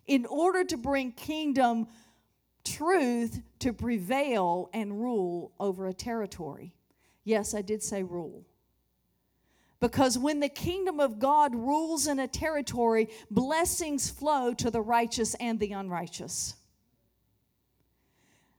[0.06, 1.86] in order to bring kingdom
[2.64, 6.74] truth to prevail and rule over a territory.
[7.24, 8.44] Yes, I did say rule.
[9.80, 15.34] Because when the kingdom of God rules in a territory, blessings flow to the righteous
[15.34, 16.54] and the unrighteous.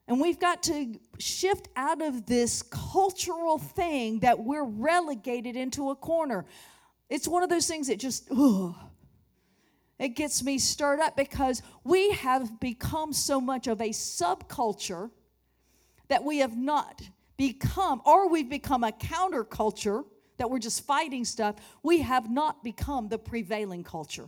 [0.07, 5.95] And we've got to shift out of this cultural thing that we're relegated into a
[5.95, 6.45] corner.
[7.09, 8.75] It's one of those things that just, ugh,
[9.97, 15.09] it gets me stirred up because we have become so much of a subculture
[16.07, 17.01] that we have not
[17.37, 20.03] become, or we've become a counterculture
[20.37, 21.55] that we're just fighting stuff.
[21.81, 24.27] We have not become the prevailing culture.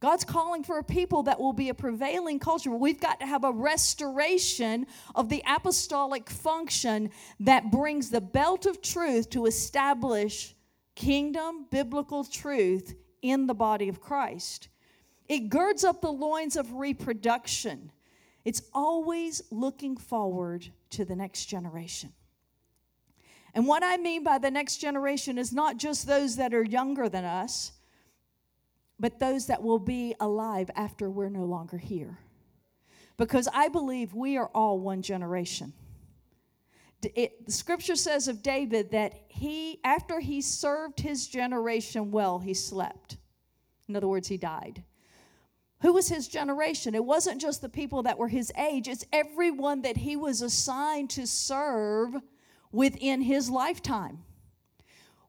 [0.00, 2.70] God's calling for a people that will be a prevailing culture.
[2.70, 8.82] We've got to have a restoration of the apostolic function that brings the belt of
[8.82, 10.54] truth to establish
[10.94, 14.68] kingdom, biblical truth in the body of Christ.
[15.28, 17.90] It girds up the loins of reproduction.
[18.44, 22.12] It's always looking forward to the next generation.
[23.54, 27.08] And what I mean by the next generation is not just those that are younger
[27.08, 27.72] than us,
[28.98, 32.18] but those that will be alive after we're no longer here.
[33.16, 35.72] Because I believe we are all one generation.
[37.14, 42.54] It, the scripture says of David that he, after he served his generation well, he
[42.54, 43.18] slept.
[43.88, 44.82] In other words, he died.
[45.82, 46.94] Who was his generation?
[46.94, 51.10] It wasn't just the people that were his age, it's everyone that he was assigned
[51.10, 52.16] to serve
[52.72, 54.24] within his lifetime.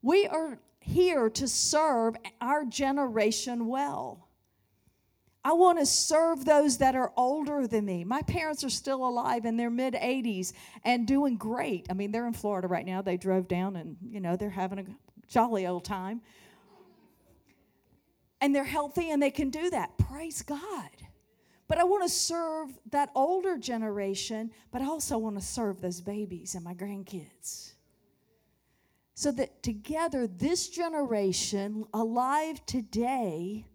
[0.01, 4.27] We are here to serve our generation well.
[5.43, 8.03] I want to serve those that are older than me.
[8.03, 11.87] My parents are still alive in their mid 80s and doing great.
[11.89, 13.01] I mean, they're in Florida right now.
[13.01, 14.85] They drove down and, you know, they're having a
[15.27, 16.21] jolly old time.
[18.41, 19.97] And they're healthy and they can do that.
[19.97, 20.89] Praise God.
[21.67, 26.01] But I want to serve that older generation, but I also want to serve those
[26.01, 27.73] babies and my grandkids
[29.19, 33.65] so that together this generation alive today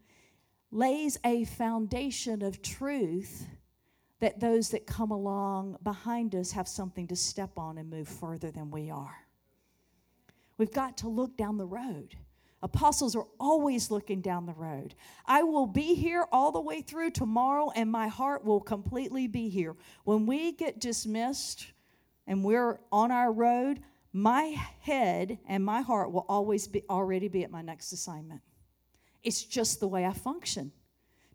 [0.70, 3.48] lays a foundation of truth
[4.20, 8.52] that those that come along behind us have something to step on and move further
[8.52, 9.16] than we are.
[10.58, 12.14] We've got to look down the road.
[12.62, 14.94] Apostles are always looking down the road.
[15.26, 19.48] I will be here all the way through tomorrow, and my heart will completely be
[19.48, 19.74] here.
[20.04, 21.66] When we get dismissed
[22.28, 23.80] and we're on our road,
[24.12, 28.42] my head and my heart will always be already be at my next assignment.
[29.22, 30.72] It's just the way I function.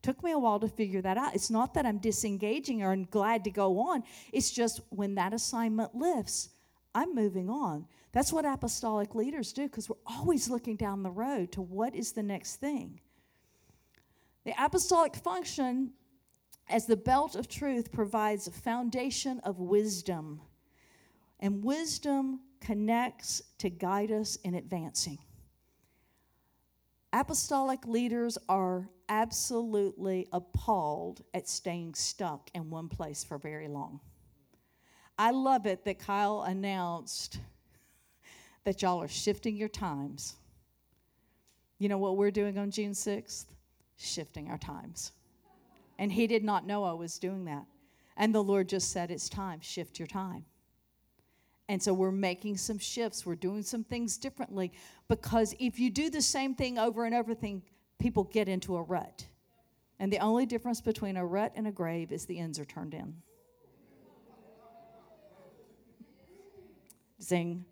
[0.04, 1.34] Took me a while to figure that out.
[1.34, 4.04] It's not that I'm disengaging or I'm glad to go on.
[4.32, 6.50] It's just when that assignment lifts,
[6.94, 7.88] I'm moving on.
[8.12, 12.12] That's what apostolic leaders do because we're always looking down the road to what is
[12.12, 13.02] the next thing.
[14.46, 15.92] The apostolic function
[16.70, 20.42] as the belt of truth provides a foundation of wisdom.
[21.40, 25.18] And wisdom connects to guide us in advancing.
[27.14, 34.00] Apostolic leaders are absolutely appalled at staying stuck in one place for very long.
[35.18, 37.40] I love it that Kyle announced
[38.66, 40.36] that y'all are shifting your times.
[41.80, 43.46] You know what we're doing on June 6th?
[43.98, 45.14] Shifting our times.
[45.98, 47.66] And he did not know I was doing that.
[48.16, 50.46] And the Lord just said, It's time, shift your time.
[51.70, 53.26] And so we're making some shifts.
[53.26, 54.72] We're doing some things differently
[55.08, 57.62] because if you do the same thing over and over, thing,
[58.00, 59.26] people get into a rut.
[60.00, 62.94] And the only difference between a rut and a grave is the ends are turned
[62.94, 63.16] in.
[67.22, 67.66] Zing.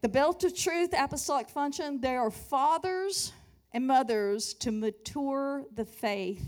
[0.00, 3.32] The belt of truth, apostolic function, they are fathers
[3.72, 6.44] and mothers to mature the faith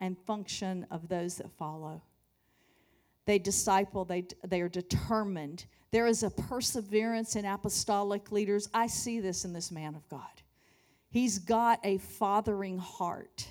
[0.00, 2.02] and function of those that follow.
[3.26, 5.64] They disciple, they, they are determined.
[5.90, 8.68] There is a perseverance in apostolic leaders.
[8.74, 10.42] I see this in this man of God.
[11.08, 13.46] He's got a fathering heart.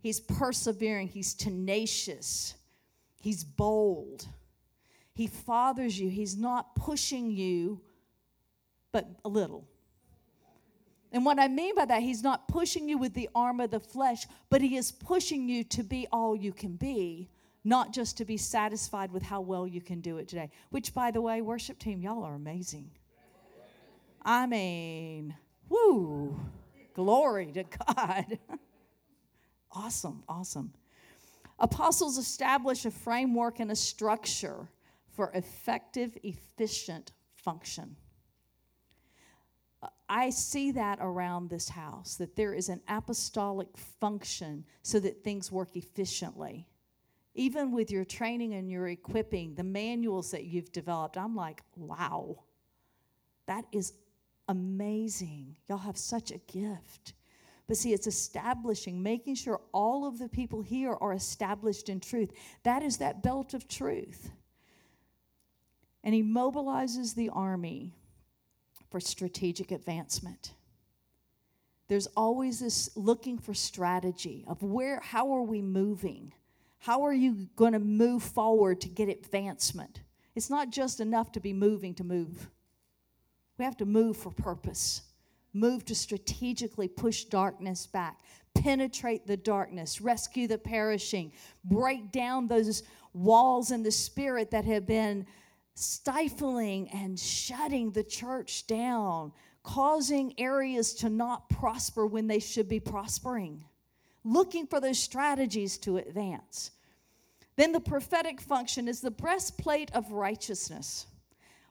[0.00, 2.54] He's persevering, he's tenacious,
[3.20, 4.26] he's bold.
[5.14, 7.80] He fathers you, he's not pushing you,
[8.92, 9.68] but a little.
[11.12, 13.78] And what I mean by that, he's not pushing you with the arm of the
[13.78, 17.28] flesh, but he is pushing you to be all you can be
[17.64, 20.50] not just to be satisfied with how well you can do it today.
[20.70, 22.90] Which, by the way, worship team, y'all are amazing.
[24.24, 25.34] I mean,
[25.68, 26.38] woo,
[26.94, 28.38] glory to God.
[29.72, 30.72] awesome, awesome.
[31.58, 34.68] Apostles establish a framework and a structure
[35.10, 37.96] for effective, efficient function.
[39.82, 45.22] Uh, I see that around this house, that there is an apostolic function so that
[45.22, 46.66] things work efficiently
[47.34, 52.44] even with your training and your equipping, the manuals that you've developed, I'm like, wow.
[53.46, 53.94] That is
[54.48, 55.56] amazing.
[55.68, 57.14] Y'all have such a gift.
[57.66, 62.30] But see, it's establishing, making sure all of the people here are established in truth.
[62.64, 64.30] That is that belt of truth.
[66.04, 67.94] And he mobilizes the army
[68.90, 70.52] for strategic advancement.
[71.88, 76.32] There's always this looking for strategy of where, how are we moving?
[76.82, 80.00] How are you going to move forward to get advancement?
[80.34, 82.50] It's not just enough to be moving to move.
[83.56, 85.02] We have to move for purpose,
[85.52, 88.22] move to strategically push darkness back,
[88.56, 91.30] penetrate the darkness, rescue the perishing,
[91.62, 95.24] break down those walls in the spirit that have been
[95.76, 99.30] stifling and shutting the church down,
[99.62, 103.64] causing areas to not prosper when they should be prospering,
[104.24, 106.70] looking for those strategies to advance.
[107.56, 111.06] Then the prophetic function is the breastplate of righteousness.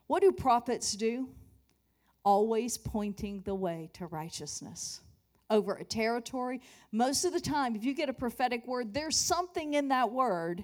[0.07, 1.29] What do prophets do?
[2.23, 5.01] always pointing the way to righteousness
[5.49, 6.61] over a territory.
[6.91, 10.63] Most of the time, if you get a prophetic word, there's something in that word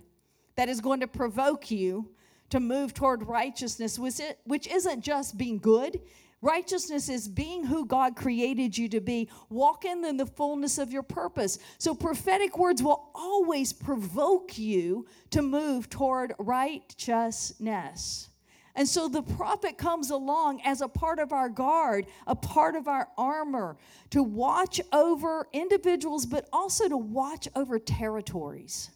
[0.55, 2.09] that is going to provoke you
[2.49, 5.99] to move toward righteousness, which isn't just being good.
[6.41, 11.01] Righteousness is being who God created you to be, walking in the fullness of your
[11.01, 11.57] purpose.
[11.79, 18.29] So, prophetic words will always provoke you to move toward righteousness.
[18.77, 22.87] And so the prophet comes along as a part of our guard, a part of
[22.87, 23.75] our armor,
[24.11, 28.91] to watch over individuals, but also to watch over territories.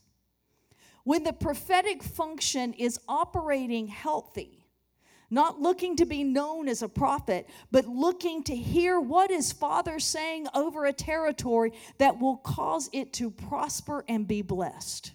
[1.03, 4.60] When the prophetic function is operating healthy,
[5.31, 9.97] not looking to be known as a prophet, but looking to hear what is Father
[9.97, 15.13] saying over a territory that will cause it to prosper and be blessed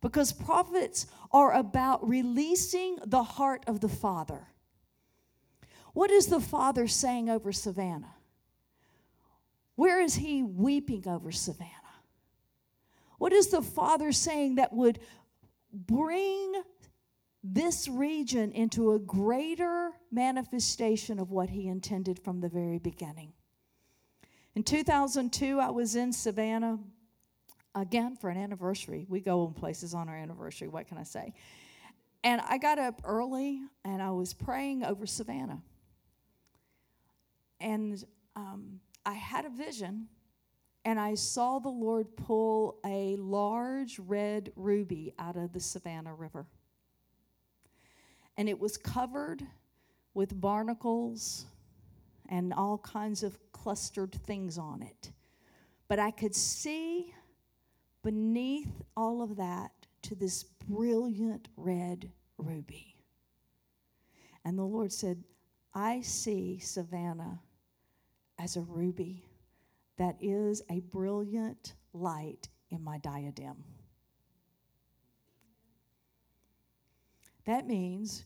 [0.00, 4.46] because prophets are about releasing the heart of the Father.
[5.94, 8.14] What is the Father saying over Savannah?
[9.74, 11.72] Where is he weeping over Savannah?
[13.18, 15.00] What is the Father saying that would
[15.72, 16.52] bring
[17.54, 23.32] this region into a greater manifestation of what he intended from the very beginning?
[24.54, 26.78] In 2002, I was in Savannah
[27.74, 29.06] again for an anniversary.
[29.08, 30.68] We go on places on our anniversary.
[30.68, 31.34] What can I say?
[32.24, 35.62] And I got up early and I was praying over Savannah.
[37.60, 38.02] And
[38.34, 40.08] um, I had a vision
[40.84, 46.46] and I saw the Lord pull a large red ruby out of the Savannah River.
[48.36, 49.42] And it was covered
[50.14, 51.46] with barnacles
[52.28, 55.12] and all kinds of clustered things on it.
[55.88, 57.14] But I could see
[58.02, 59.72] beneath all of that
[60.02, 62.96] to this brilliant red ruby.
[64.44, 65.24] And the Lord said,
[65.74, 67.40] I see Savannah
[68.38, 69.24] as a ruby
[69.96, 73.64] that is a brilliant light in my diadem.
[77.46, 78.24] That means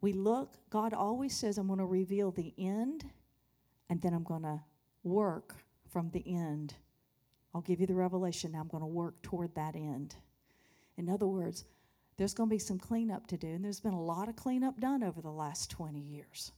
[0.00, 3.04] we look, God always says, I'm going to reveal the end,
[3.88, 4.60] and then I'm going to
[5.02, 5.54] work
[5.88, 6.74] from the end
[7.54, 8.52] I'll give you the revelation.
[8.52, 10.14] Now I'm going to work toward that end.
[10.96, 11.64] In other words,
[12.16, 14.80] there's going to be some cleanup to do, and there's been a lot of cleanup
[14.80, 16.52] done over the last 20 years.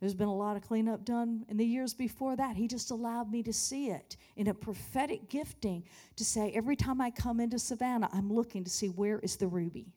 [0.00, 2.56] There's been a lot of cleanup done in the years before that.
[2.56, 5.84] He just allowed me to see it in a prophetic gifting
[6.16, 9.46] to say, every time I come into Savannah, I'm looking to see where is the
[9.46, 9.92] ruby?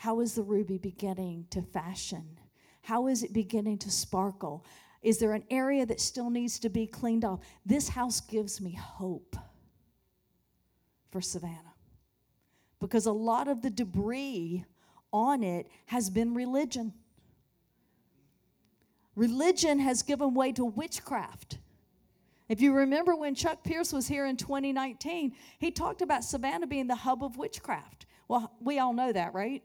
[0.00, 2.38] How is the ruby beginning to fashion?
[2.80, 4.64] How is it beginning to sparkle?
[5.02, 7.40] Is there an area that still needs to be cleaned off?
[7.66, 9.36] This house gives me hope
[11.10, 11.74] for Savannah
[12.80, 14.64] because a lot of the debris
[15.12, 16.94] on it has been religion.
[19.16, 21.58] Religion has given way to witchcraft.
[22.48, 26.86] If you remember when Chuck Pierce was here in 2019, he talked about Savannah being
[26.86, 28.06] the hub of witchcraft.
[28.28, 29.62] Well, we all know that, right?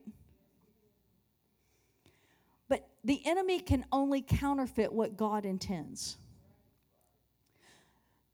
[3.05, 6.17] The enemy can only counterfeit what God intends.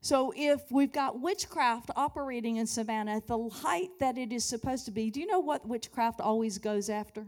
[0.00, 4.86] So, if we've got witchcraft operating in Savannah at the height that it is supposed
[4.86, 7.26] to be, do you know what witchcraft always goes after?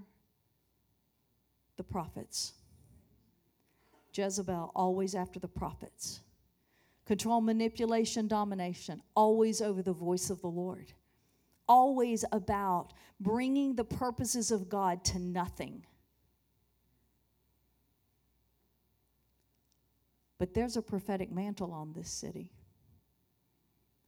[1.77, 2.55] The prophets.
[4.13, 6.21] Jezebel, always after the prophets.
[7.05, 10.95] Control, manipulation, domination, always over the voice of the Lord.
[11.69, 15.85] Always about bringing the purposes of God to nothing.
[20.39, 22.51] But there's a prophetic mantle on this city.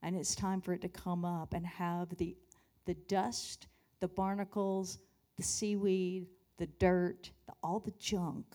[0.02, 2.36] And it's time for it to come up and have the,
[2.84, 3.68] the dust,
[4.00, 4.98] the barnacles,
[5.36, 6.26] the seaweed
[6.58, 8.46] the dirt, the, all the junk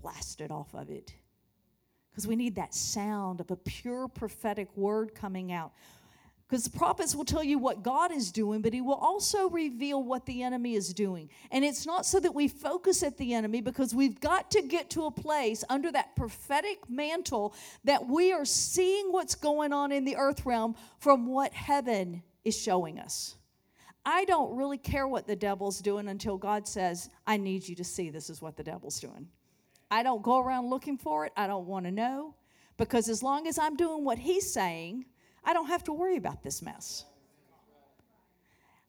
[0.00, 1.14] blasted off of it.
[2.10, 5.72] Because we need that sound of a pure prophetic word coming out.
[6.54, 10.00] Because the prophets will tell you what God is doing, but He will also reveal
[10.00, 11.28] what the enemy is doing.
[11.50, 14.88] And it's not so that we focus at the enemy, because we've got to get
[14.90, 20.04] to a place under that prophetic mantle that we are seeing what's going on in
[20.04, 23.34] the earth realm from what heaven is showing us.
[24.06, 27.84] I don't really care what the devil's doing until God says, I need you to
[27.84, 29.26] see this is what the devil's doing.
[29.90, 31.32] I don't go around looking for it.
[31.36, 32.36] I don't want to know.
[32.76, 35.06] Because as long as I'm doing what he's saying,
[35.44, 37.04] I don't have to worry about this mess.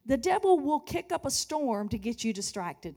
[0.05, 2.95] The devil will kick up a storm to get you distracted.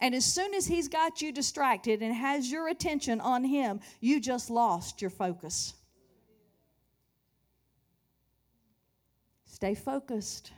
[0.00, 4.20] And as soon as he's got you distracted and has your attention on him, you
[4.20, 5.74] just lost your focus.
[9.46, 10.52] Stay focused.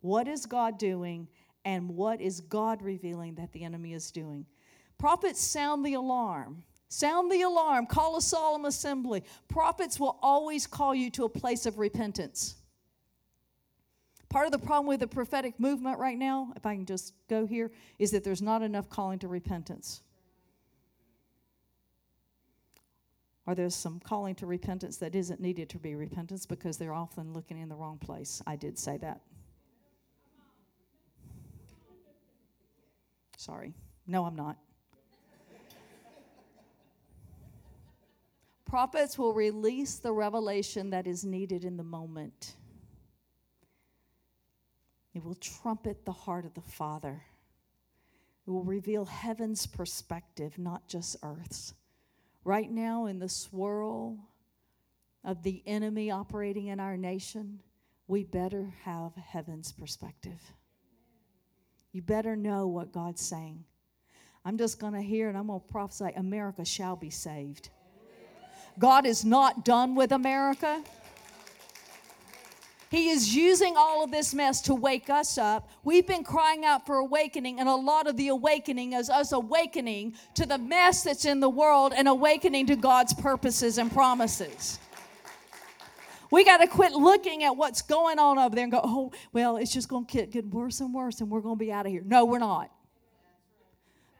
[0.00, 1.28] What is God doing,
[1.64, 4.46] and what is God revealing that the enemy is doing?
[4.98, 6.62] Prophets sound the alarm.
[6.90, 7.86] Sound the alarm.
[7.86, 9.22] Call a solemn assembly.
[9.48, 12.56] Prophets will always call you to a place of repentance.
[14.28, 17.46] Part of the problem with the prophetic movement right now, if I can just go
[17.46, 17.70] here,
[18.00, 20.02] is that there's not enough calling to repentance.
[23.46, 27.32] Or there's some calling to repentance that isn't needed to be repentance because they're often
[27.32, 28.42] looking in the wrong place.
[28.48, 29.20] I did say that.
[33.36, 33.74] Sorry.
[34.08, 34.58] No, I'm not.
[38.70, 42.54] Prophets will release the revelation that is needed in the moment.
[45.12, 47.20] It will trumpet the heart of the Father.
[48.46, 51.74] It will reveal heaven's perspective, not just earth's.
[52.44, 54.20] Right now, in the swirl
[55.24, 57.58] of the enemy operating in our nation,
[58.06, 60.40] we better have heaven's perspective.
[61.90, 63.64] You better know what God's saying.
[64.44, 67.70] I'm just going to hear and I'm going to prophesy America shall be saved.
[68.80, 70.82] God is not done with America.
[72.90, 75.70] He is using all of this mess to wake us up.
[75.84, 80.14] We've been crying out for awakening, and a lot of the awakening is us awakening
[80.34, 84.80] to the mess that's in the world and awakening to God's purposes and promises.
[86.32, 89.56] We got to quit looking at what's going on over there and go, oh, well,
[89.56, 91.92] it's just going to get, worse and worse, and we're going to be out of
[91.92, 92.02] here.
[92.04, 92.72] No, we're not.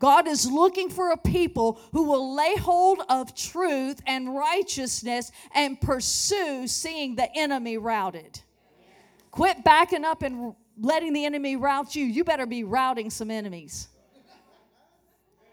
[0.01, 5.79] God is looking for a people who will lay hold of truth and righteousness and
[5.79, 8.41] pursue seeing the enemy routed.
[9.31, 12.07] Quit backing up and letting the enemy rout you.
[12.07, 13.89] You better be routing some enemies.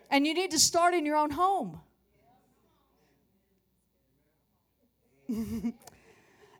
[0.09, 1.81] And you need to start in your own home.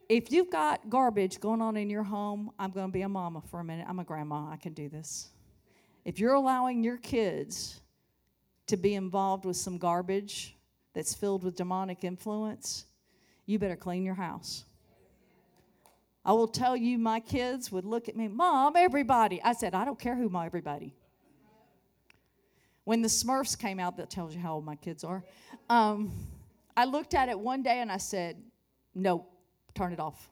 [0.10, 3.42] if you've got garbage going on in your home, I'm going to be a mama
[3.50, 3.86] for a minute.
[3.88, 4.50] I'm a grandma.
[4.52, 5.30] I can do this.
[6.08, 7.82] If you're allowing your kids
[8.68, 10.56] to be involved with some garbage
[10.94, 12.86] that's filled with demonic influence,
[13.46, 14.64] you better clean your house.
[16.24, 19.42] I will tell you, my kids would look at me, Mom, everybody.
[19.44, 20.96] I said, I don't care who my everybody.
[22.86, 25.26] When the Smurfs came out, that tells you how old my kids are.
[25.70, 26.14] Um,
[26.78, 28.42] I looked at it one day and I said,
[28.96, 29.26] No,
[29.76, 30.30] turn it off.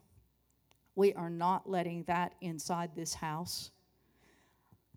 [0.94, 3.72] We are not letting that inside this house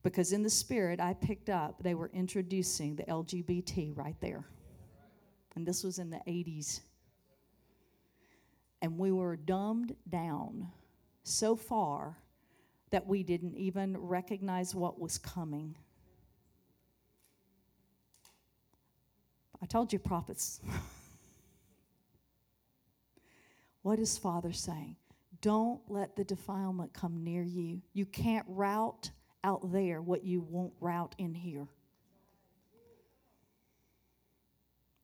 [0.03, 4.45] because in the spirit I picked up they were introducing the LGBT right there.
[5.55, 6.81] And this was in the 80s.
[8.81, 10.67] And we were dumbed down
[11.23, 12.17] so far
[12.91, 15.75] that we didn't even recognize what was coming.
[19.61, 20.61] I told you, prophets.
[23.81, 24.95] what is Father saying?
[25.41, 27.81] Don't let the defilement come near you.
[27.93, 29.11] You can't route
[29.43, 31.67] out there what you won't route in here.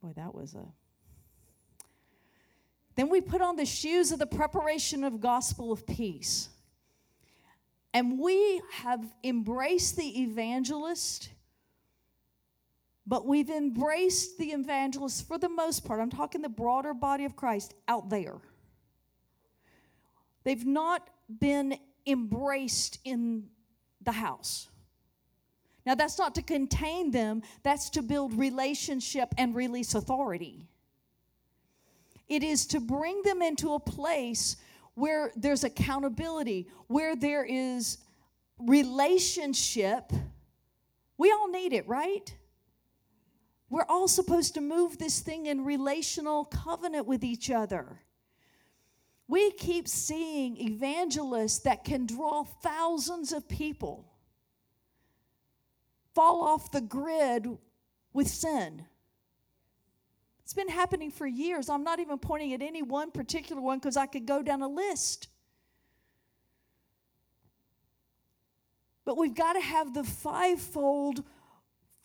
[0.01, 0.65] Boy, that was a.
[2.95, 6.49] Then we put on the shoes of the preparation of gospel of peace.
[7.93, 11.29] And we have embraced the evangelist,
[13.07, 16.01] but we've embraced the evangelist for the most part.
[16.01, 18.35] I'm talking the broader body of Christ out there.
[20.43, 21.09] They've not
[21.39, 23.45] been embraced in
[24.05, 24.69] the house.
[25.85, 30.67] Now, that's not to contain them, that's to build relationship and release authority.
[32.27, 34.57] It is to bring them into a place
[34.95, 37.99] where there's accountability, where there is
[38.57, 40.11] relationship.
[41.17, 42.33] We all need it, right?
[43.69, 48.01] We're all supposed to move this thing in relational covenant with each other.
[49.27, 54.11] We keep seeing evangelists that can draw thousands of people.
[56.13, 57.45] fall off the grid
[58.13, 58.85] with sin.
[60.43, 61.69] It's been happening for years.
[61.69, 64.67] I'm not even pointing at any one particular one because I could go down a
[64.67, 65.27] list.
[69.03, 71.23] But we've got to have the fivefold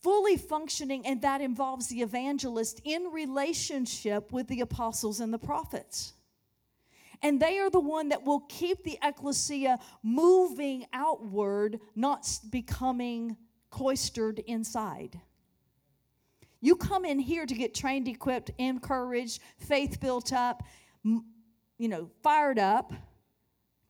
[0.02, 6.14] fully functioning, and that involves the evangelist in relationship with the apostles and the prophets.
[7.22, 13.36] And they are the one that will keep the ecclesia moving outward, not becoming
[13.70, 15.20] cloistered inside.
[16.60, 20.62] You come in here to get trained, equipped, encouraged, faith built up,
[21.02, 22.92] you know, fired up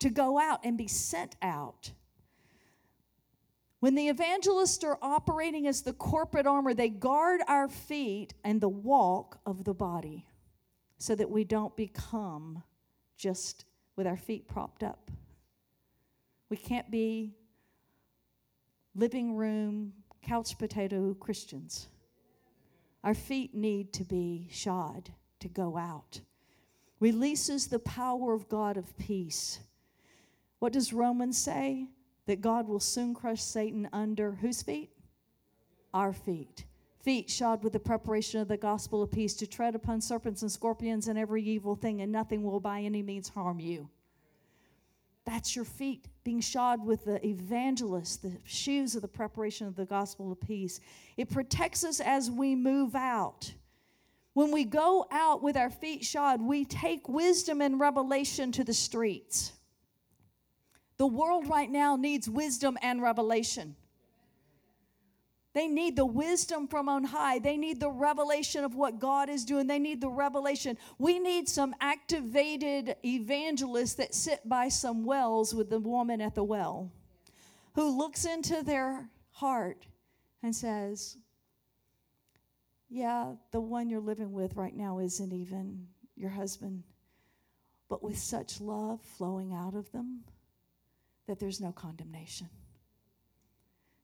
[0.00, 1.92] to go out and be sent out.
[3.80, 8.68] When the evangelists are operating as the corporate armor, they guard our feet and the
[8.68, 10.26] walk of the body
[10.98, 12.62] so that we don't become
[13.20, 13.66] just
[13.96, 15.10] with our feet propped up.
[16.48, 17.34] We can't be
[18.94, 19.92] living room,
[20.22, 21.88] couch potato Christians.
[23.04, 25.10] Our feet need to be shod
[25.40, 26.20] to go out.
[26.98, 29.60] Releases the power of God of peace.
[30.58, 31.88] What does Romans say?
[32.26, 34.90] That God will soon crush Satan under whose feet?
[35.92, 36.64] Our feet.
[37.02, 40.52] Feet shod with the preparation of the gospel of peace to tread upon serpents and
[40.52, 43.88] scorpions and every evil thing, and nothing will by any means harm you.
[45.24, 49.86] That's your feet being shod with the evangelist, the shoes of the preparation of the
[49.86, 50.80] gospel of peace.
[51.16, 53.52] It protects us as we move out.
[54.34, 58.74] When we go out with our feet shod, we take wisdom and revelation to the
[58.74, 59.52] streets.
[60.98, 63.74] The world right now needs wisdom and revelation.
[65.52, 67.40] They need the wisdom from on high.
[67.40, 69.66] They need the revelation of what God is doing.
[69.66, 70.78] They need the revelation.
[70.98, 76.44] We need some activated evangelists that sit by some wells with the woman at the
[76.44, 76.92] well
[77.74, 79.86] who looks into their heart
[80.42, 81.16] and says,
[82.88, 86.84] Yeah, the one you're living with right now isn't even your husband,
[87.88, 90.20] but with such love flowing out of them
[91.26, 92.48] that there's no condemnation.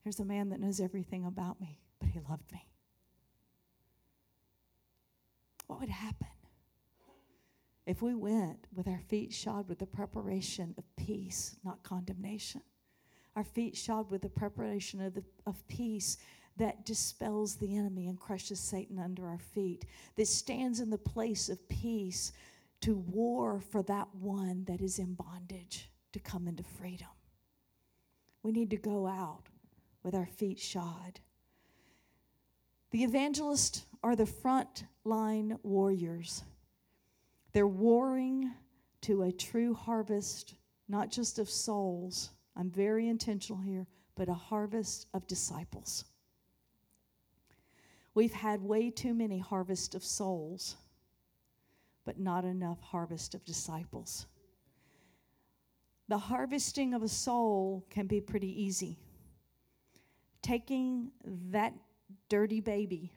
[0.06, 2.64] Here's a man that knows everything about me, but he loved me.
[5.66, 6.28] What would happen
[7.86, 12.60] if we went with our feet shod with the preparation of peace, not condemnation?
[13.34, 16.18] Our feet shod with the preparation of, the, of peace
[16.56, 21.48] that dispels the enemy and crushes Satan under our feet, that stands in the place
[21.48, 22.30] of peace
[22.82, 27.08] to war for that one that is in bondage to come into freedom.
[28.44, 29.48] We need to go out
[30.06, 31.18] with our feet shod.
[32.92, 36.44] The evangelists are the front line warriors.
[37.52, 38.52] They're warring
[39.00, 40.54] to a true harvest,
[40.88, 42.30] not just of souls.
[42.54, 46.04] I'm very intentional here, but a harvest of disciples.
[48.14, 50.76] We've had way too many harvest of souls,
[52.04, 54.26] but not enough harvest of disciples.
[56.06, 59.00] The harvesting of a soul can be pretty easy
[60.42, 61.10] taking
[61.50, 61.72] that
[62.28, 63.12] dirty baby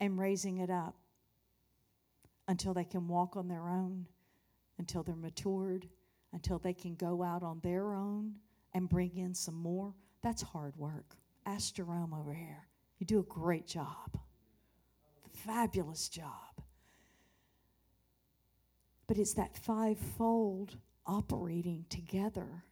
[0.00, 0.96] and raising it up
[2.48, 4.06] until they can walk on their own,
[4.78, 5.88] until they're matured,
[6.32, 8.34] until they can go out on their own
[8.74, 9.94] and bring in some more.
[10.22, 11.16] That's hard work.
[11.46, 12.66] Ask Jerome over here.
[12.98, 14.18] You do a great job,
[15.46, 16.62] fabulous job.
[19.06, 22.64] But it's that fivefold operating together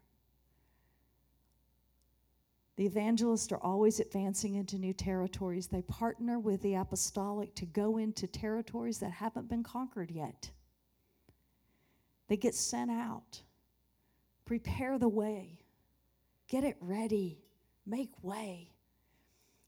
[2.76, 5.66] the evangelists are always advancing into new territories.
[5.66, 10.50] They partner with the apostolic to go into territories that haven't been conquered yet.
[12.28, 13.42] They get sent out,
[14.46, 15.58] prepare the way,
[16.48, 17.44] get it ready,
[17.84, 18.70] make way.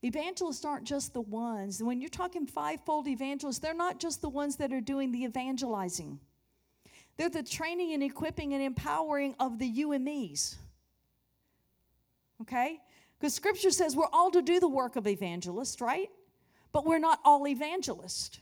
[0.02, 4.56] Evangelists aren't just the ones, when you're talking fivefold evangelists, they're not just the ones
[4.56, 6.18] that are doing the evangelizing.
[7.16, 10.56] They're the training and equipping and empowering of the you and me's.
[12.42, 12.80] Okay?
[13.18, 16.10] Because scripture says we're all to do the work of evangelist, right?
[16.72, 18.40] But we're not all evangelists.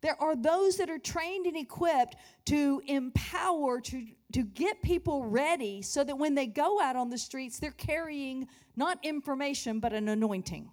[0.00, 5.82] There are those that are trained and equipped to empower, to, to get people ready
[5.82, 8.46] so that when they go out on the streets, they're carrying
[8.76, 10.70] not information, but an anointing.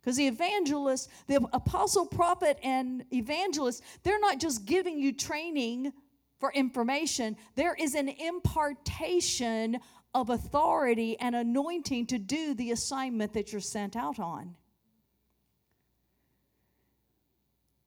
[0.00, 5.92] Because the evangelist, the apostle, prophet, and evangelist, they're not just giving you training
[6.40, 9.78] for information, there is an impartation
[10.14, 14.54] of authority and anointing to do the assignment that you're sent out on.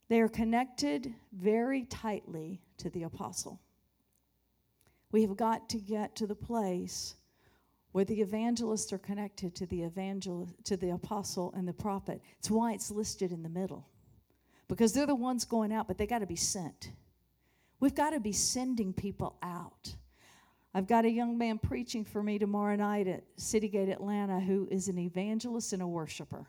[0.10, 3.60] They are connected very tightly to the apostle.
[5.12, 7.16] We have got to get to the place
[7.92, 12.22] where the evangelists are connected to the evangel to the apostle and the prophet.
[12.40, 13.88] It's why it's listed in the middle.
[14.68, 16.92] Because they're the ones going out, but they got to be sent.
[17.80, 19.96] We've got to be sending people out.
[20.78, 24.90] I've got a young man preaching for me tomorrow night at Citygate Atlanta who is
[24.90, 26.46] an evangelist and a worshiper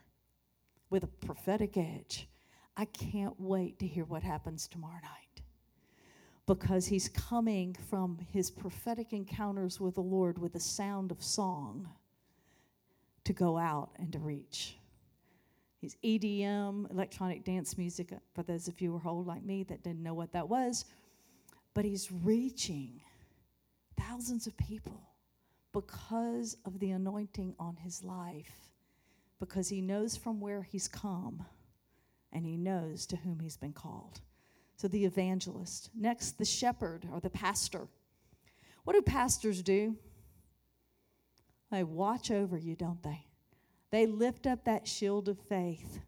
[0.91, 2.29] with a prophetic edge.
[2.76, 5.43] I can't wait to hear what happens tomorrow night
[6.47, 11.89] because he's coming from his prophetic encounters with the Lord with the sound of song
[13.24, 14.76] to go out and to reach.
[15.81, 19.83] He's EDM, electronic dance music, for those of you who are old like me that
[19.83, 20.85] didn't know what that was.
[21.72, 23.01] But he's reaching
[23.99, 25.01] thousands of people
[25.73, 28.73] because of the anointing on his life,
[29.39, 31.45] because he knows from where he's come
[32.33, 34.21] and he knows to whom he's been called.
[34.77, 35.91] So, the evangelist.
[35.95, 37.89] Next, the shepherd or the pastor.
[38.85, 39.97] What do pastors do?
[41.71, 43.27] They watch over you, don't they?
[43.91, 46.01] They lift up that shield of faith.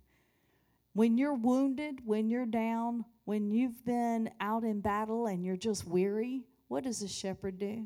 [0.93, 5.87] When you're wounded, when you're down, when you've been out in battle and you're just
[5.87, 7.85] weary, what does a shepherd do?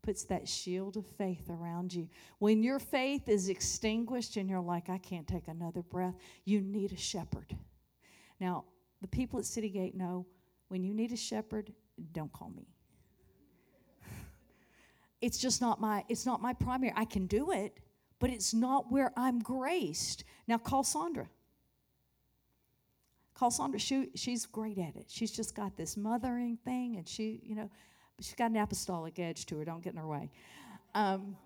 [0.00, 2.08] Puts that shield of faith around you.
[2.38, 6.14] When your faith is extinguished and you're like, I can't take another breath,
[6.44, 7.56] you need a shepherd.
[8.38, 8.64] Now,
[9.00, 10.24] the people at City Gate know
[10.68, 11.72] when you need a shepherd,
[12.12, 12.68] don't call me.
[15.20, 16.92] it's just not my it's not my primary.
[16.94, 17.76] I can do it,
[18.20, 20.22] but it's not where I'm graced.
[20.46, 21.28] Now call Sandra.
[23.34, 23.80] Call Sandra.
[23.80, 25.06] She, she's great at it.
[25.08, 27.68] She's just got this mothering thing, and she, you know,
[28.24, 29.64] she's got an apostolic edge to her.
[29.64, 30.30] Don't get in her way.
[30.94, 31.36] Um,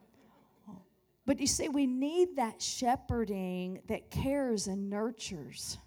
[1.25, 5.79] but you see, we need that shepherding that cares and nurtures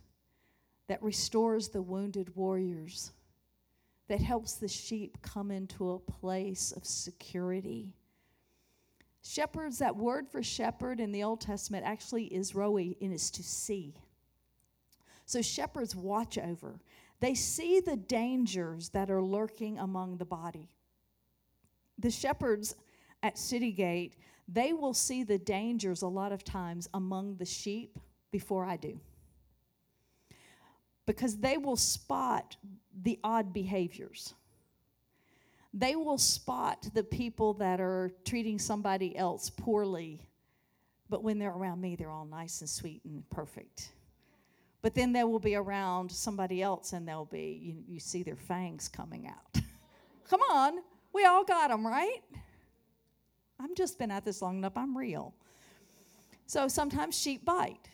[0.90, 3.12] that restores the wounded warriors,
[4.08, 7.94] that helps the sheep come into a place of security.
[9.22, 13.44] Shepherds, that word for shepherd in the Old Testament actually is roi and is to
[13.44, 13.94] see.
[15.28, 16.80] So shepherds watch over.
[17.20, 20.72] They see the dangers that are lurking among the body.
[22.00, 22.76] The shepherds
[23.22, 24.16] at city gate
[24.52, 28.00] they will see the dangers a lot of times among the sheep
[28.32, 29.00] before I do
[31.06, 32.56] because they will spot
[33.02, 34.34] the odd behaviors.
[35.74, 40.20] They will spot the people that are treating somebody else poorly,
[41.10, 43.92] but when they're around me, they're all nice and sweet and perfect.
[44.82, 48.36] But then they will be around somebody else and they'll be, you, you see their
[48.36, 49.62] fangs coming out.
[50.30, 50.80] Come on,
[51.14, 52.22] we all got them, right?
[53.60, 55.34] I've just been at this long enough, I'm real.
[56.46, 57.90] So sometimes sheep bite.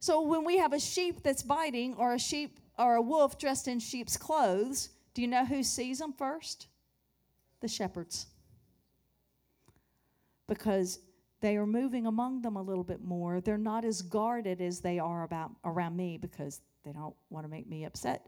[0.00, 3.68] So when we have a sheep that's biting or a sheep or a wolf dressed
[3.68, 6.68] in sheep's clothes, do you know who sees them first?
[7.60, 8.26] The shepherds.
[10.46, 11.00] Because
[11.40, 13.40] they are moving among them a little bit more.
[13.40, 17.50] They're not as guarded as they are about around me because they don't want to
[17.50, 18.26] make me upset.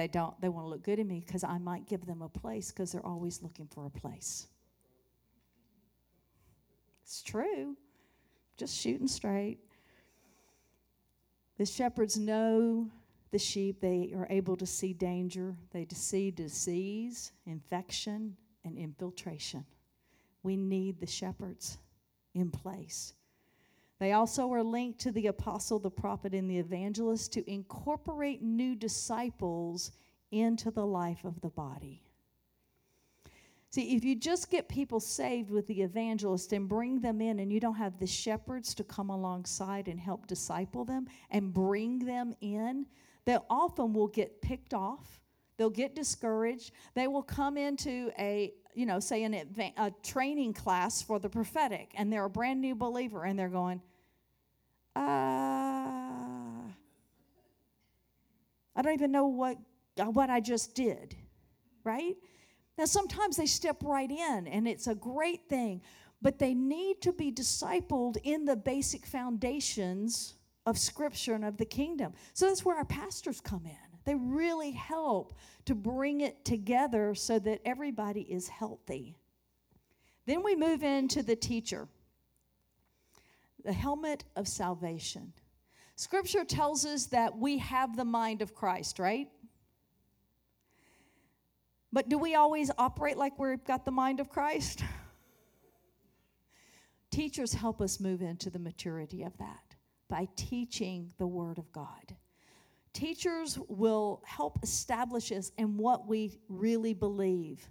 [0.00, 2.28] They don't they want to look good in me because I might give them a
[2.30, 4.46] place because they're always looking for a place.
[7.02, 7.76] It's true.
[8.56, 9.58] Just shooting straight.
[11.58, 12.88] The shepherds know
[13.30, 13.82] the sheep.
[13.82, 15.54] They are able to see danger.
[15.70, 19.66] They see disease, infection, and infiltration.
[20.42, 21.76] We need the shepherds
[22.32, 23.12] in place.
[24.00, 28.74] They also are linked to the apostle, the prophet, and the evangelist to incorporate new
[28.74, 29.92] disciples
[30.32, 32.02] into the life of the body.
[33.68, 37.52] See, if you just get people saved with the evangelist and bring them in, and
[37.52, 42.34] you don't have the shepherds to come alongside and help disciple them and bring them
[42.40, 42.86] in,
[43.26, 45.20] they often will get picked off.
[45.56, 46.72] They'll get discouraged.
[46.94, 51.28] They will come into a, you know, say an adva- a training class for the
[51.28, 53.82] prophetic, and they're a brand new believer, and they're going,
[54.96, 55.00] uh,
[58.76, 59.58] I don't even know what
[59.96, 61.16] what I just did,
[61.84, 62.16] right?
[62.78, 65.82] Now, sometimes they step right in, and it's a great thing,
[66.22, 71.66] but they need to be discipled in the basic foundations of Scripture and of the
[71.66, 72.14] kingdom.
[72.32, 73.98] So that's where our pastors come in.
[74.04, 75.34] They really help
[75.66, 79.18] to bring it together so that everybody is healthy.
[80.26, 81.86] Then we move into the teacher,
[83.64, 85.32] the helmet of salvation.
[85.96, 89.28] Scripture tells us that we have the mind of Christ, right?
[91.92, 94.84] But do we always operate like we've got the mind of Christ?
[97.10, 99.74] Teachers help us move into the maturity of that
[100.08, 102.16] by teaching the Word of God.
[102.92, 107.68] Teachers will help establish us in what we really believe.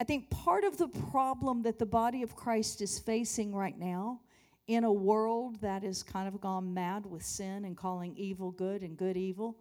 [0.00, 4.20] I think part of the problem that the body of Christ is facing right now
[4.68, 8.82] in a world that has kind of gone mad with sin and calling evil good
[8.82, 9.56] and good evil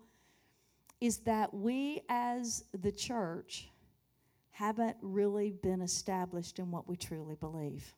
[0.99, 3.69] is that we as the church
[4.51, 7.93] haven't really been established in what we truly believe.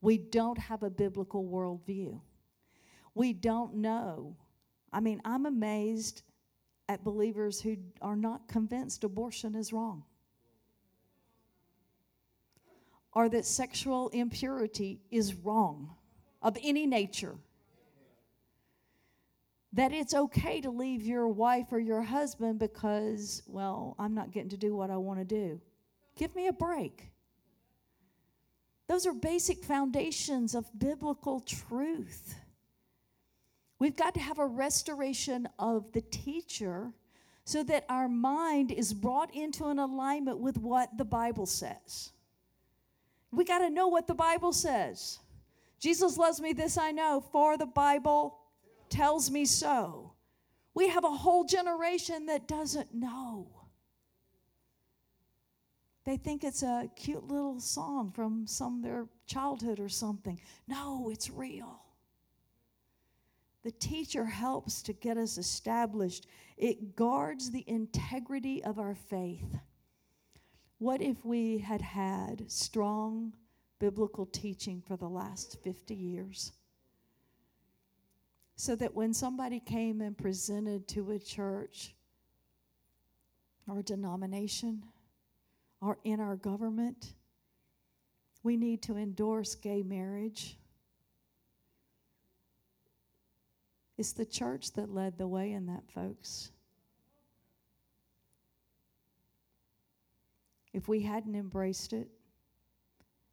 [0.00, 2.18] We don't have a biblical worldview.
[3.14, 4.36] We don't know.
[4.92, 6.22] I mean, I'm amazed
[6.88, 10.04] at believers who are not convinced abortion is wrong
[13.12, 15.96] or that sexual impurity is wrong
[16.42, 17.34] of any nature.
[19.72, 24.50] That it's okay to leave your wife or your husband because, well, I'm not getting
[24.50, 25.60] to do what I want to do.
[26.16, 27.10] Give me a break.
[28.88, 32.36] Those are basic foundations of biblical truth.
[33.78, 36.92] We've got to have a restoration of the teacher
[37.44, 42.10] so that our mind is brought into an alignment with what the Bible says.
[43.30, 45.18] We got to know what the Bible says.
[45.78, 48.38] Jesus loves me, this I know, for the Bible
[48.88, 50.12] tells me so.
[50.74, 53.48] We have a whole generation that doesn't know.
[56.04, 60.40] They think it's a cute little song from some their childhood or something.
[60.68, 61.82] No, it's real.
[63.64, 66.28] The teacher helps to get us established.
[66.56, 69.56] It guards the integrity of our faith.
[70.78, 73.32] What if we had had strong
[73.78, 76.52] biblical teaching for the last 50 years?
[78.56, 81.94] So that when somebody came and presented to a church
[83.68, 84.82] or denomination,
[85.80, 87.14] or in our government.
[88.42, 90.56] We need to endorse gay marriage.
[93.98, 96.50] It's the church that led the way in that, folks.
[100.72, 102.08] If we hadn't embraced it,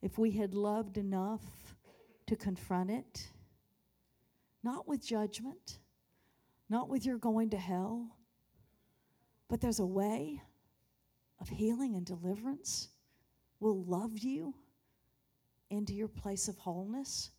[0.04, 1.42] if we had loved enough
[2.28, 3.28] to confront it,
[4.62, 5.80] not with judgment,
[6.70, 8.16] not with you're going to hell,
[9.50, 10.44] but there's a way
[11.42, 12.90] of healing and deliverance
[13.64, 14.54] We'll love you
[15.70, 17.32] into your place of wholeness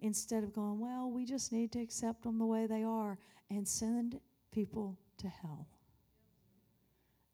[0.00, 3.16] instead of going, well, we just need to accept them the way they are
[3.48, 4.18] and send
[4.50, 5.68] people to hell.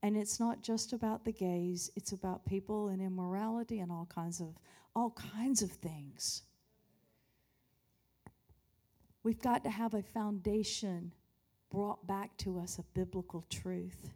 [0.03, 4.41] And it's not just about the gays, it's about people and immorality and all kinds
[4.41, 4.49] of
[4.95, 6.43] all kinds of things.
[9.23, 11.13] We've got to have a foundation
[11.71, 14.11] brought back to us of biblical truth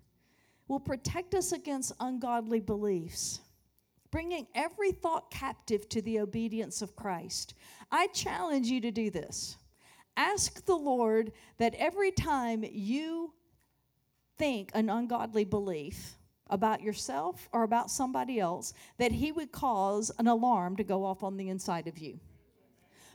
[0.68, 3.40] will protect us against ungodly beliefs,
[4.10, 7.54] bringing every thought captive to the obedience of Christ.
[7.90, 9.56] I challenge you to do this.
[10.16, 13.32] Ask the Lord that every time you
[14.38, 16.16] think an ungodly belief
[16.48, 21.22] about yourself or about somebody else, that He would cause an alarm to go off
[21.22, 22.20] on the inside of you.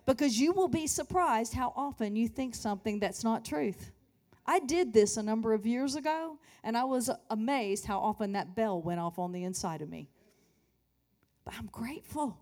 [0.05, 3.91] Because you will be surprised how often you think something that's not truth.
[4.45, 8.55] I did this a number of years ago, and I was amazed how often that
[8.55, 10.09] bell went off on the inside of me.
[11.45, 12.37] But I'm grateful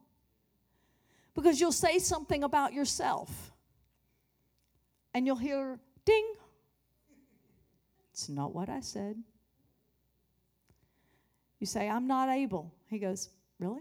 [1.35, 3.51] because you'll say something about yourself,
[5.13, 6.33] and you'll hear ding.
[8.19, 9.15] It's not what I said.
[11.61, 12.73] You say, I'm not able.
[12.87, 13.79] He goes, Really?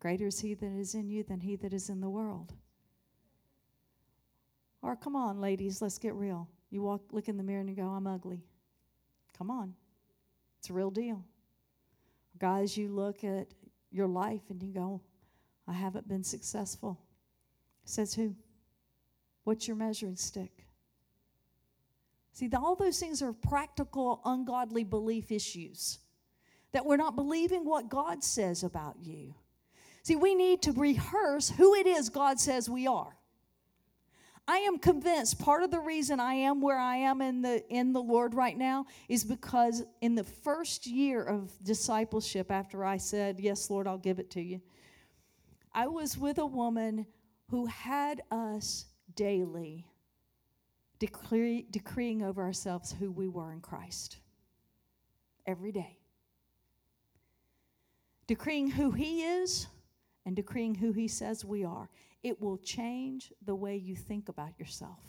[0.00, 2.52] Greater is he that is in you than he that is in the world.
[4.82, 6.46] Or come on, ladies, let's get real.
[6.70, 8.44] You walk, look in the mirror and you go, I'm ugly.
[9.38, 9.72] Come on.
[10.58, 11.24] It's a real deal.
[12.38, 13.46] Guys, you look at
[13.90, 15.00] your life and you go,
[15.66, 17.00] I haven't been successful.
[17.86, 18.34] Says who?
[19.44, 20.63] What's your measuring stick?
[22.34, 26.00] See, all those things are practical, ungodly belief issues
[26.72, 29.36] that we're not believing what God says about you.
[30.02, 33.16] See, we need to rehearse who it is God says we are.
[34.48, 37.92] I am convinced part of the reason I am where I am in the in
[37.92, 43.38] the Lord right now is because in the first year of discipleship after I said,
[43.38, 44.60] "Yes, Lord, I'll give it to you."
[45.72, 47.06] I was with a woman
[47.48, 49.86] who had us daily
[51.06, 54.18] decree, decreeing over ourselves who we were in Christ.
[55.46, 55.98] Every day.
[58.26, 59.66] Decreeing who he is
[60.24, 61.90] and decreeing who he says we are
[62.22, 65.04] it will change the way you think about yourself.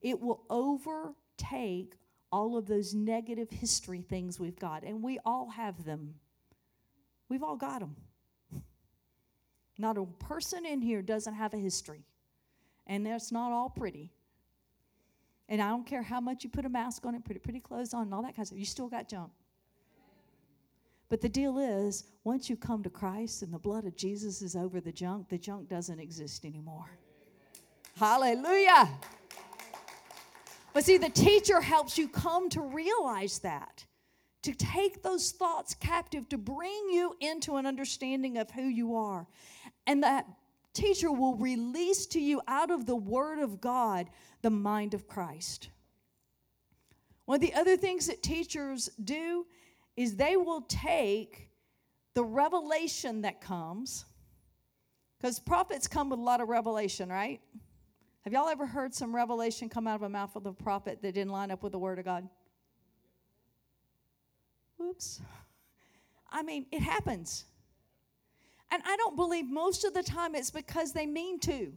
[0.00, 1.96] It will overtake
[2.30, 6.14] all of those negative history things we've got, and we all have them.
[7.28, 7.96] We've all got them.
[9.78, 12.04] Not a person in here doesn't have a history,
[12.86, 14.12] and that's not all pretty.
[15.48, 17.94] And I don't care how much you put a mask on it, put pretty clothes
[17.94, 19.30] on, and all that kind of stuff, you still got junk.
[21.08, 24.54] But the deal is, once you come to Christ and the blood of Jesus is
[24.54, 26.90] over the junk, the junk doesn't exist anymore.
[27.96, 28.90] Hallelujah.
[30.74, 33.86] But see, the teacher helps you come to realize that,
[34.42, 39.26] to take those thoughts captive, to bring you into an understanding of who you are.
[39.86, 40.26] And that
[40.78, 44.08] teacher will release to you out of the Word of God
[44.42, 45.68] the mind of Christ.
[47.24, 49.46] One of the other things that teachers do
[49.96, 51.50] is they will take
[52.14, 54.04] the revelation that comes,
[55.18, 57.40] because prophets come with a lot of revelation, right?
[58.22, 61.14] Have y'all ever heard some revelation come out of a mouth of the prophet that
[61.14, 62.28] didn't line up with the Word of God?
[64.76, 65.20] Whoops.
[66.30, 67.44] I mean, it happens.
[68.70, 71.72] And I don't believe most of the time it's because they mean to.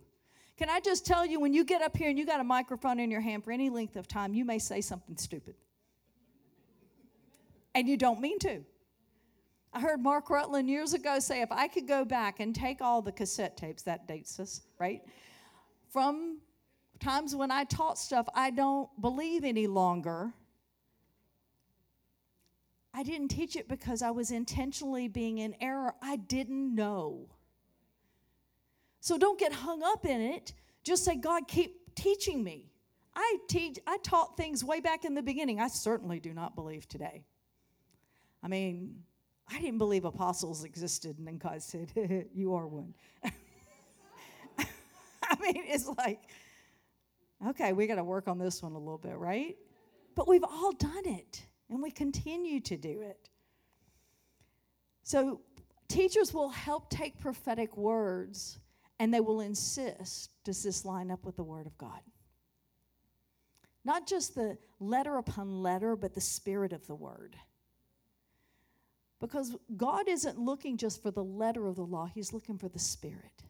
[0.58, 3.00] Can I just tell you, when you get up here and you got a microphone
[3.00, 5.56] in your hand for any length of time, you may say something stupid.
[7.74, 8.64] And you don't mean to.
[9.74, 13.02] I heard Mark Rutland years ago say if I could go back and take all
[13.02, 15.02] the cassette tapes, that dates us, right?
[15.90, 16.40] From
[17.00, 20.34] times when I taught stuff I don't believe any longer.
[22.94, 25.94] I didn't teach it because I was intentionally being in error.
[26.02, 27.30] I didn't know.
[29.00, 30.54] So don't get hung up in it.
[30.84, 32.72] Just say, God, keep teaching me.
[33.16, 35.60] I teach I taught things way back in the beginning.
[35.60, 37.24] I certainly do not believe today.
[38.44, 39.04] I mean,
[39.50, 41.92] I didn't believe apostles existed, and then God said,
[42.34, 42.94] You are one.
[43.24, 43.32] I
[45.40, 46.20] mean, it's like,
[47.48, 49.58] okay, we got to work on this one a little bit, right?
[50.16, 53.30] But we've all done it and we continue to do it.
[55.04, 55.42] So,
[55.88, 58.60] teachers will help take prophetic words
[59.00, 62.02] and they will insist does this line up with the Word of God?
[63.84, 67.36] Not just the letter upon letter, but the spirit of the Word.
[69.22, 72.80] Because God isn't looking just for the letter of the law, He's looking for the
[72.80, 73.44] Spirit.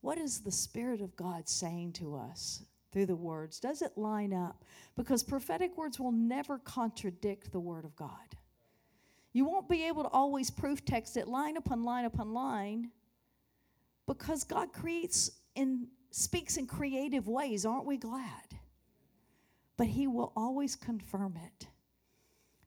[0.00, 2.62] What is the Spirit of God saying to us?
[2.96, 3.60] Through the words?
[3.60, 4.64] Does it line up?
[4.96, 8.08] Because prophetic words will never contradict the Word of God.
[9.34, 12.90] You won't be able to always proof text it line upon line upon line
[14.06, 17.66] because God creates and speaks in creative ways.
[17.66, 18.56] Aren't we glad?
[19.76, 21.66] But He will always confirm it.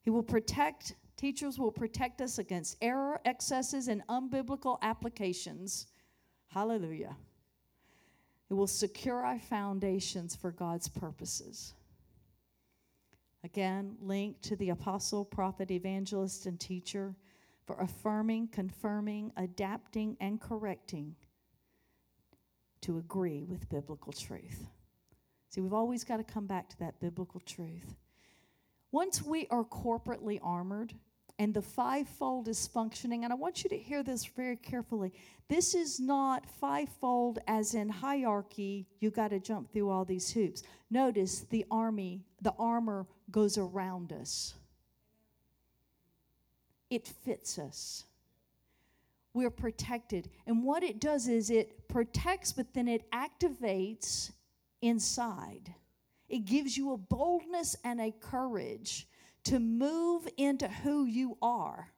[0.02, 5.88] He will protect, teachers will protect us against error, excesses, and unbiblical applications.
[6.50, 7.18] Hallelujah.
[8.50, 11.74] It will secure our foundations for God's purposes.
[13.44, 17.16] Again, linked to the apostle, prophet, evangelist, and teacher
[17.66, 21.16] for affirming, confirming, adapting, and correcting
[22.82, 24.66] to agree with biblical truth.
[25.50, 27.96] See, we've always got to come back to that biblical truth.
[28.92, 30.94] Once we are corporately armored,
[31.40, 33.24] and the fivefold is functioning.
[33.24, 35.14] And I want you to hear this very carefully.
[35.48, 40.64] This is not fivefold as in hierarchy, you got to jump through all these hoops.
[40.92, 44.54] Notice the army, the armor goes around us,
[46.90, 48.04] it fits us.
[49.32, 50.28] We're protected.
[50.48, 54.32] And what it does is it protects, but then it activates
[54.82, 55.74] inside.
[56.28, 59.08] It gives you a boldness and a courage
[59.50, 61.92] to move into who you are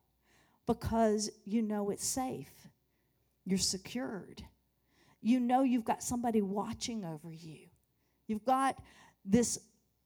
[0.66, 2.70] because you know it's safe.
[3.46, 4.42] You're secured.
[5.22, 7.68] You know you've got somebody watching over you.
[8.28, 8.78] You've got
[9.26, 9.60] this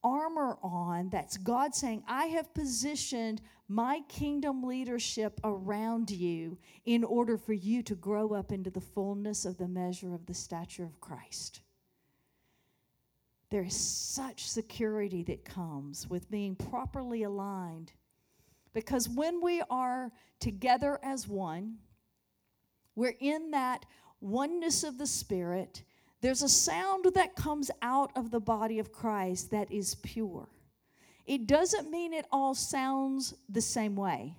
[0.03, 7.37] armor on that's God saying, I have positioned my kingdom leadership around you in order
[7.37, 10.99] for you to grow up into the fullness of the measure of the stature of
[10.99, 11.61] Christ.
[13.49, 17.91] There is such security that comes with being properly aligned.
[18.73, 21.77] Because when we are together as one,
[22.95, 23.85] we're in that
[24.19, 25.83] oneness of the Spirit.
[26.21, 30.49] There's a sound that comes out of the body of Christ that is pure.
[31.25, 34.35] It doesn't mean it all sounds the same way.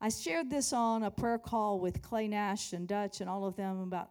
[0.00, 3.56] I shared this on a prayer call with Clay Nash and Dutch and all of
[3.56, 4.10] them about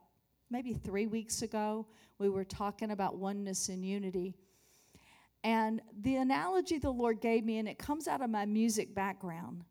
[0.49, 1.85] maybe three weeks ago
[2.17, 4.35] we were talking about oneness and unity.
[5.43, 9.63] And the analogy the Lord gave me, and it comes out of my music background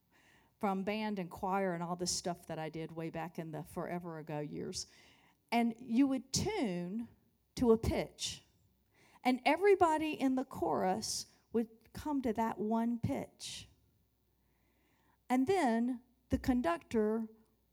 [0.58, 3.62] from band and choir and all the stuff that I did way back in the
[3.74, 4.86] forever ago years.
[5.52, 7.06] And you would tune
[7.56, 8.42] to a pitch,
[9.24, 13.68] and everybody in the chorus would come to that one pitch.
[15.28, 16.00] And then
[16.30, 17.24] the conductor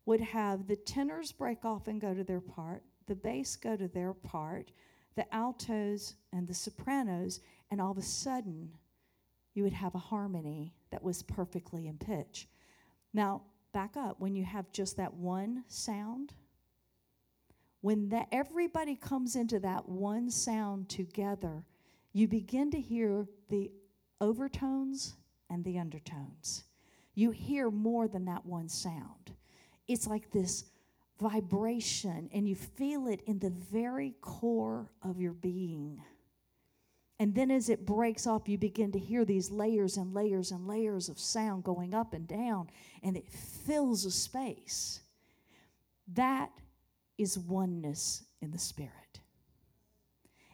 [0.05, 3.87] would have the tenors break off and go to their part, the bass go to
[3.87, 4.71] their part,
[5.15, 7.39] the altos and the sopranos,
[7.71, 8.69] and all of a sudden
[9.53, 12.47] you would have a harmony that was perfectly in pitch.
[13.13, 13.43] Now,
[13.75, 14.19] back up.
[14.19, 16.33] When you have just that one sound,
[17.81, 21.65] when that everybody comes into that one sound together,
[22.13, 23.69] you begin to hear the
[24.21, 25.15] overtones
[25.49, 26.63] and the undertones.
[27.15, 29.33] You hear more than that one sound.
[29.87, 30.65] It's like this
[31.19, 36.01] vibration, and you feel it in the very core of your being.
[37.19, 40.67] And then as it breaks off, you begin to hear these layers and layers and
[40.67, 42.69] layers of sound going up and down,
[43.03, 44.99] and it fills a space.
[46.13, 46.51] That
[47.17, 48.91] is oneness in the Spirit.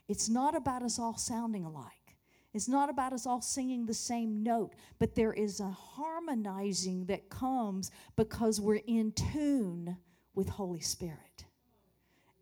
[0.07, 2.15] It's not about us all sounding alike.
[2.53, 7.29] It's not about us all singing the same note, but there is a harmonizing that
[7.29, 9.97] comes because we're in tune
[10.35, 11.45] with Holy Spirit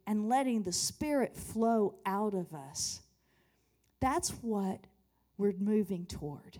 [0.05, 3.01] and letting the Spirit flow out of us.
[3.99, 4.85] That's what
[5.37, 6.59] we're moving toward.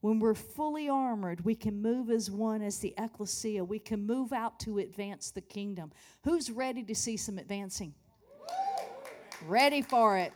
[0.00, 3.64] When we're fully armored, we can move as one, as the ecclesia.
[3.64, 5.92] We can move out to advance the kingdom.
[6.24, 7.94] Who's ready to see some advancing?
[9.46, 10.32] Ready for it.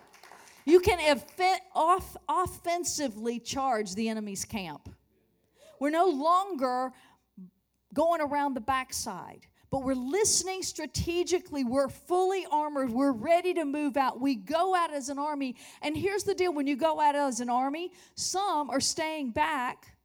[0.65, 1.21] You can
[1.75, 4.89] off- offensively charge the enemy's camp.
[5.81, 6.93] We're no longer
[7.95, 11.65] going around the backside but we're listening strategically.
[11.65, 12.91] We're fully armored.
[12.91, 14.21] We're ready to move out.
[14.21, 15.57] We go out as an army.
[15.81, 19.97] And here's the deal when you go out as an army, some are staying back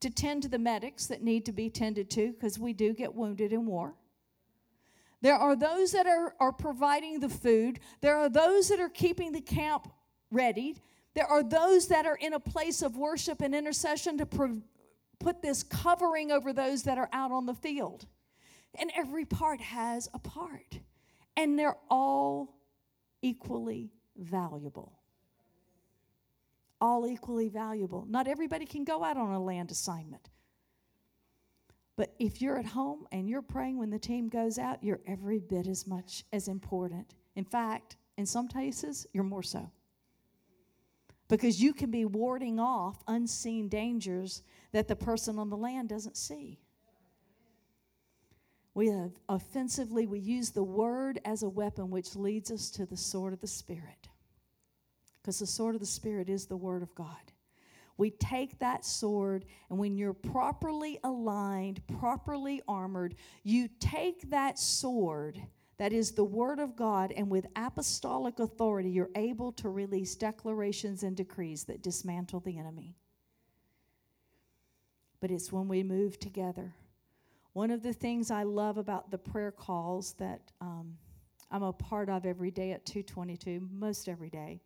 [0.00, 3.14] to tend to the medics that need to be tended to because we do get
[3.14, 3.94] wounded in war.
[5.20, 9.32] There are those that are, are providing the food, there are those that are keeping
[9.32, 9.86] the camp
[10.32, 10.76] ready.
[11.12, 14.62] There are those that are in a place of worship and intercession to pro-
[15.18, 18.06] put this covering over those that are out on the field.
[18.78, 20.80] And every part has a part.
[21.36, 22.56] And they're all
[23.22, 24.92] equally valuable.
[26.80, 28.06] All equally valuable.
[28.08, 30.30] Not everybody can go out on a land assignment.
[31.96, 35.38] But if you're at home and you're praying when the team goes out, you're every
[35.38, 37.14] bit as much as important.
[37.36, 39.70] In fact, in some cases, you're more so.
[41.28, 44.42] Because you can be warding off unseen dangers
[44.72, 46.58] that the person on the land doesn't see.
[48.74, 52.96] We have offensively, we use the word as a weapon which leads us to the
[52.96, 54.08] sword of the Spirit.
[55.20, 57.32] Because the sword of the Spirit is the word of God.
[57.96, 65.42] We take that sword, and when you're properly aligned, properly armored, you take that sword
[65.80, 71.02] that is the Word of God, and with apostolic authority, you're able to release declarations
[71.02, 72.96] and decrees that dismantle the enemy.
[75.20, 76.74] But it's when we move together
[77.52, 80.96] one of the things I love about the prayer calls that um,
[81.50, 84.60] I'm a part of every day at 222, most every day,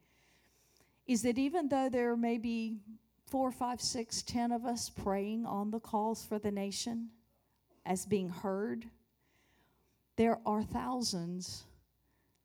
[1.06, 2.78] is that even though there may be
[3.27, 7.09] four, five, six, ten of us praying on the calls for the nation
[7.86, 8.85] as being heard,
[10.16, 11.65] there are thousands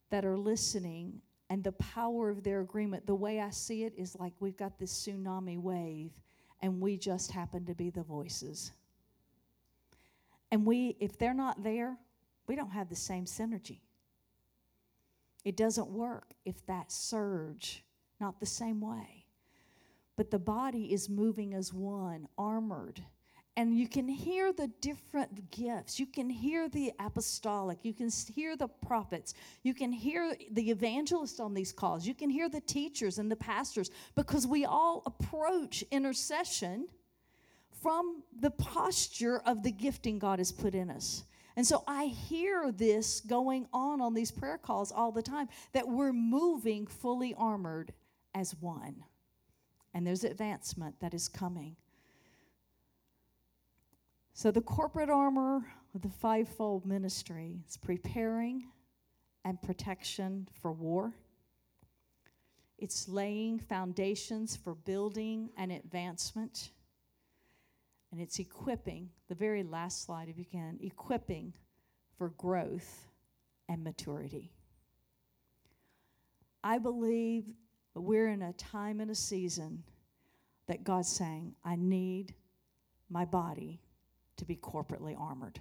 [0.09, 3.05] that are listening and the power of their agreement.
[3.05, 6.11] The way I see it is like we've got this tsunami wave
[6.61, 8.71] and we just happen to be the voices.
[10.51, 11.97] And we, if they're not there,
[12.47, 13.81] we don't have the same synergy.
[15.45, 17.83] It doesn't work if that surge,
[18.19, 19.25] not the same way.
[20.17, 23.01] But the body is moving as one, armored.
[23.55, 25.99] And you can hear the different gifts.
[25.99, 27.79] You can hear the apostolic.
[27.83, 29.33] You can hear the prophets.
[29.63, 32.05] You can hear the evangelists on these calls.
[32.05, 36.87] You can hear the teachers and the pastors because we all approach intercession
[37.81, 41.23] from the posture of the gifting God has put in us.
[41.55, 45.87] And so I hear this going on on these prayer calls all the time that
[45.87, 47.91] we're moving fully armored
[48.33, 49.03] as one.
[49.93, 51.75] And there's advancement that is coming.
[54.33, 58.67] So the corporate armor of the fivefold ministry is preparing
[59.43, 61.13] and protection for war.
[62.77, 66.69] It's laying foundations for building and advancement
[68.11, 71.53] and it's equipping, the very last slide, if you can, equipping
[72.17, 73.07] for growth
[73.67, 74.51] and maturity.
[76.63, 77.45] I believe
[77.95, 79.83] we're in a time and a season
[80.67, 82.33] that God's saying, I need
[83.09, 83.81] my body
[84.37, 85.59] to be corporately armored.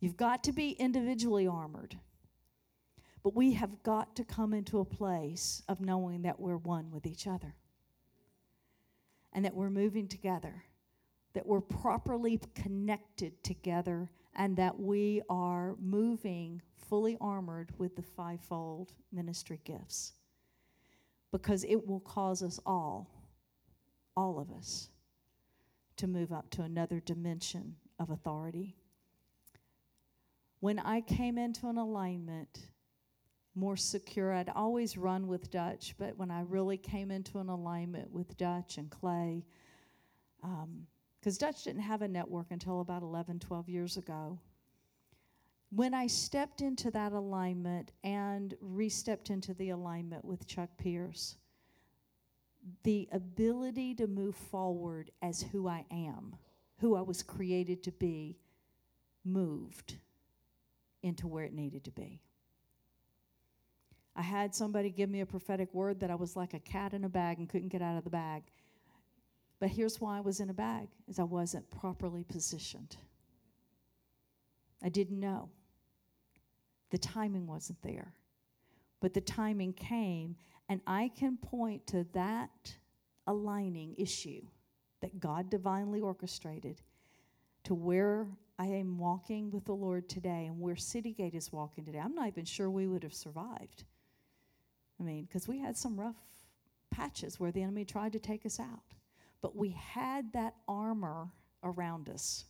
[0.00, 1.96] You've got to be individually armored,
[3.22, 7.06] but we have got to come into a place of knowing that we're one with
[7.06, 7.54] each other
[9.32, 10.64] and that we're moving together
[11.34, 18.92] that we're properly connected together and that we are moving fully armored with the fivefold
[19.12, 20.12] ministry gifts.
[21.30, 23.10] Because it will cause us all,
[24.16, 24.88] all of us,
[25.96, 28.76] to move up to another dimension of authority.
[30.60, 32.60] When I came into an alignment
[33.54, 38.12] more secure, I'd always run with Dutch, but when I really came into an alignment
[38.12, 39.44] with Dutch and Clay,
[40.42, 40.86] um,
[41.20, 44.38] because Dutch didn't have a network until about 11, 12 years ago.
[45.70, 51.36] When I stepped into that alignment and re stepped into the alignment with Chuck Pierce,
[52.84, 56.36] the ability to move forward as who I am,
[56.78, 58.38] who I was created to be,
[59.24, 59.96] moved
[61.02, 62.20] into where it needed to be.
[64.16, 67.04] I had somebody give me a prophetic word that I was like a cat in
[67.04, 68.42] a bag and couldn't get out of the bag.
[69.60, 72.96] But here's why I was in a bag is I wasn't properly positioned.
[74.82, 75.48] I didn't know.
[76.90, 78.14] The timing wasn't there.
[79.00, 80.36] But the timing came
[80.68, 82.74] and I can point to that
[83.26, 84.42] aligning issue
[85.00, 86.80] that God divinely orchestrated
[87.64, 88.26] to where
[88.58, 91.98] I am walking with the Lord today and where City Gate is walking today.
[91.98, 93.84] I'm not even sure we would have survived.
[94.98, 96.16] I mean, because we had some rough
[96.90, 98.94] patches where the enemy tried to take us out.
[99.40, 101.28] But we had that armor
[101.62, 102.44] around us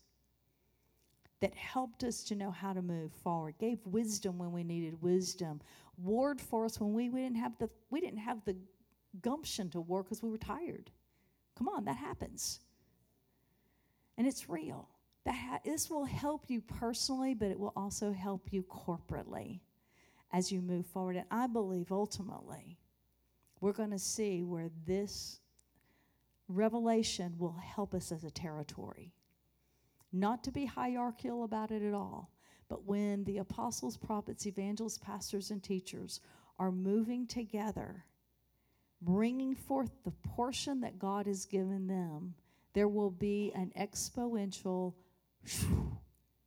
[1.40, 5.60] that helped us to know how to move forward, gave wisdom when we needed wisdom,
[5.96, 8.56] warred for us when we, we didn't have the we didn't have the
[9.22, 10.90] gumption to war because we were tired.
[11.56, 12.60] Come on, that happens.
[14.16, 14.88] And it's real.
[15.24, 19.60] That ha- this will help you personally, but it will also help you corporately
[20.32, 21.16] as you move forward.
[21.16, 22.78] And I believe ultimately
[23.60, 25.40] we're going to see where this
[26.48, 29.12] revelation will help us as a territory.
[30.12, 32.30] Not to be hierarchical about it at all,
[32.68, 36.20] but when the apostles, prophets, evangelists, pastors, and teachers
[36.58, 38.04] are moving together,
[39.02, 42.34] bringing forth the portion that God has given them,
[42.74, 44.94] there will be an exponential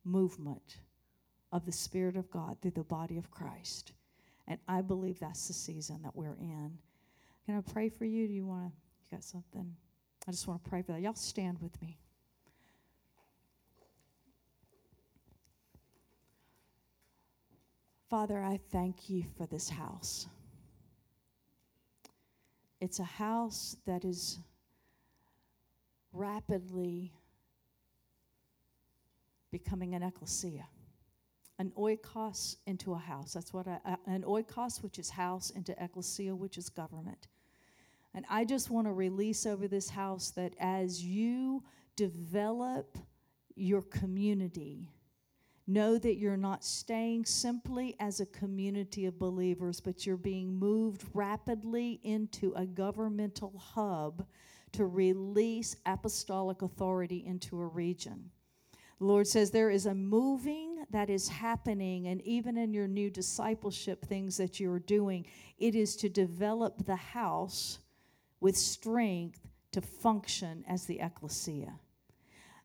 [0.04, 0.78] movement
[1.52, 3.92] of the Spirit of God through the body of Christ.
[4.48, 6.78] And I believe that's the season that we're in.
[7.46, 8.26] Can I pray for you?
[8.26, 8.72] Do you want to?
[9.10, 9.74] You got something?
[10.26, 11.00] I just want to pray for that.
[11.00, 11.98] Y'all stand with me.
[18.08, 20.26] Father, I thank you for this house.
[22.80, 24.38] It's a house that is
[26.12, 27.12] rapidly
[29.50, 30.66] becoming an ecclesia,
[31.58, 33.32] an oikos into a house.
[33.32, 37.28] That's what I, uh, an oikos, which is house, into ecclesia, which is government.
[38.14, 41.64] And I just want to release over this house that as you
[41.96, 42.98] develop
[43.54, 44.90] your community,
[45.66, 51.04] Know that you're not staying simply as a community of believers, but you're being moved
[51.14, 54.26] rapidly into a governmental hub
[54.72, 58.30] to release apostolic authority into a region.
[58.98, 63.08] The Lord says there is a moving that is happening, and even in your new
[63.08, 65.26] discipleship things that you're doing,
[65.58, 67.78] it is to develop the house
[68.42, 69.40] with strength
[69.70, 71.72] to function as the ecclesia.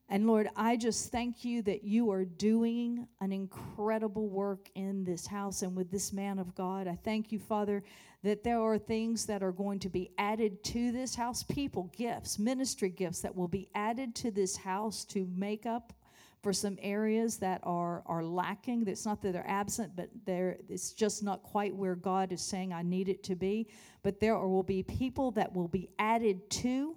[0.09, 5.27] And Lord, I just thank you that you are doing an incredible work in this
[5.27, 6.87] house and with this man of God.
[6.87, 7.83] I thank you, Father,
[8.23, 12.39] that there are things that are going to be added to this house people, gifts,
[12.39, 15.93] ministry gifts that will be added to this house to make up
[16.41, 18.87] for some areas that are, are lacking.
[18.87, 22.73] It's not that they're absent, but they're, it's just not quite where God is saying
[22.73, 23.67] I need it to be.
[24.03, 26.95] But there will be people that will be added to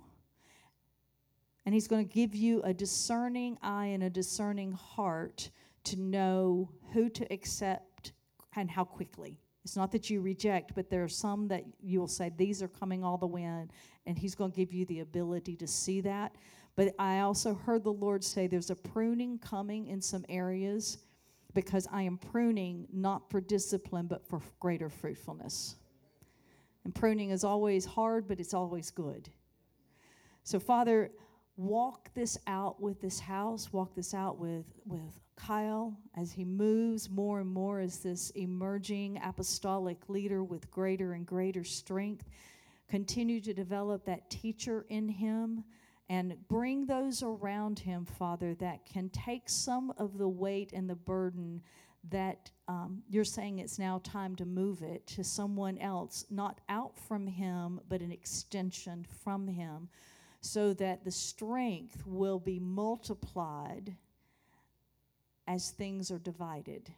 [1.71, 5.51] and He's going to give you a discerning eye and a discerning heart
[5.85, 8.12] to know who to accept
[8.57, 9.39] and how quickly.
[9.65, 13.05] It's not that you reject, but there are some that you'll say, These are coming
[13.05, 13.71] all the way in,
[14.07, 16.35] and He's going to give you the ability to see that.
[16.81, 20.97] But I also heard the Lord say there's a pruning coming in some areas
[21.52, 25.77] because I am pruning not for discipline, but for greater fruitfulness.
[26.85, 29.28] And pruning is always hard, but it's always good.
[30.43, 31.11] So, Father,
[31.59, 37.11] walk this out with this house, walk this out with, with Kyle as he moves
[37.11, 42.24] more and more as this emerging apostolic leader with greater and greater strength.
[42.89, 45.62] Continue to develop that teacher in him
[46.11, 50.97] and bring those around him, Father, that can take some of the weight and the
[50.97, 51.62] burden
[52.11, 56.99] that um, you're saying it's now time to move it to someone else, not out
[56.99, 59.89] from him, but an extension from him
[60.41, 63.95] so that the strength will be multiplied
[65.47, 66.91] as things are divided.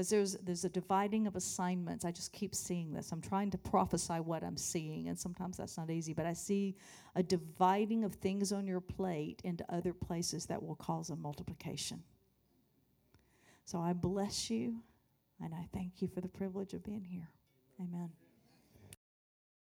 [0.00, 2.06] Because there's there's a dividing of assignments.
[2.06, 3.12] I just keep seeing this.
[3.12, 6.14] I'm trying to prophesy what I'm seeing, and sometimes that's not easy.
[6.14, 6.74] But I see
[7.16, 12.02] a dividing of things on your plate into other places that will cause a multiplication.
[13.66, 14.76] So I bless you,
[15.38, 17.28] and I thank you for the privilege of being here.
[17.78, 18.08] Amen.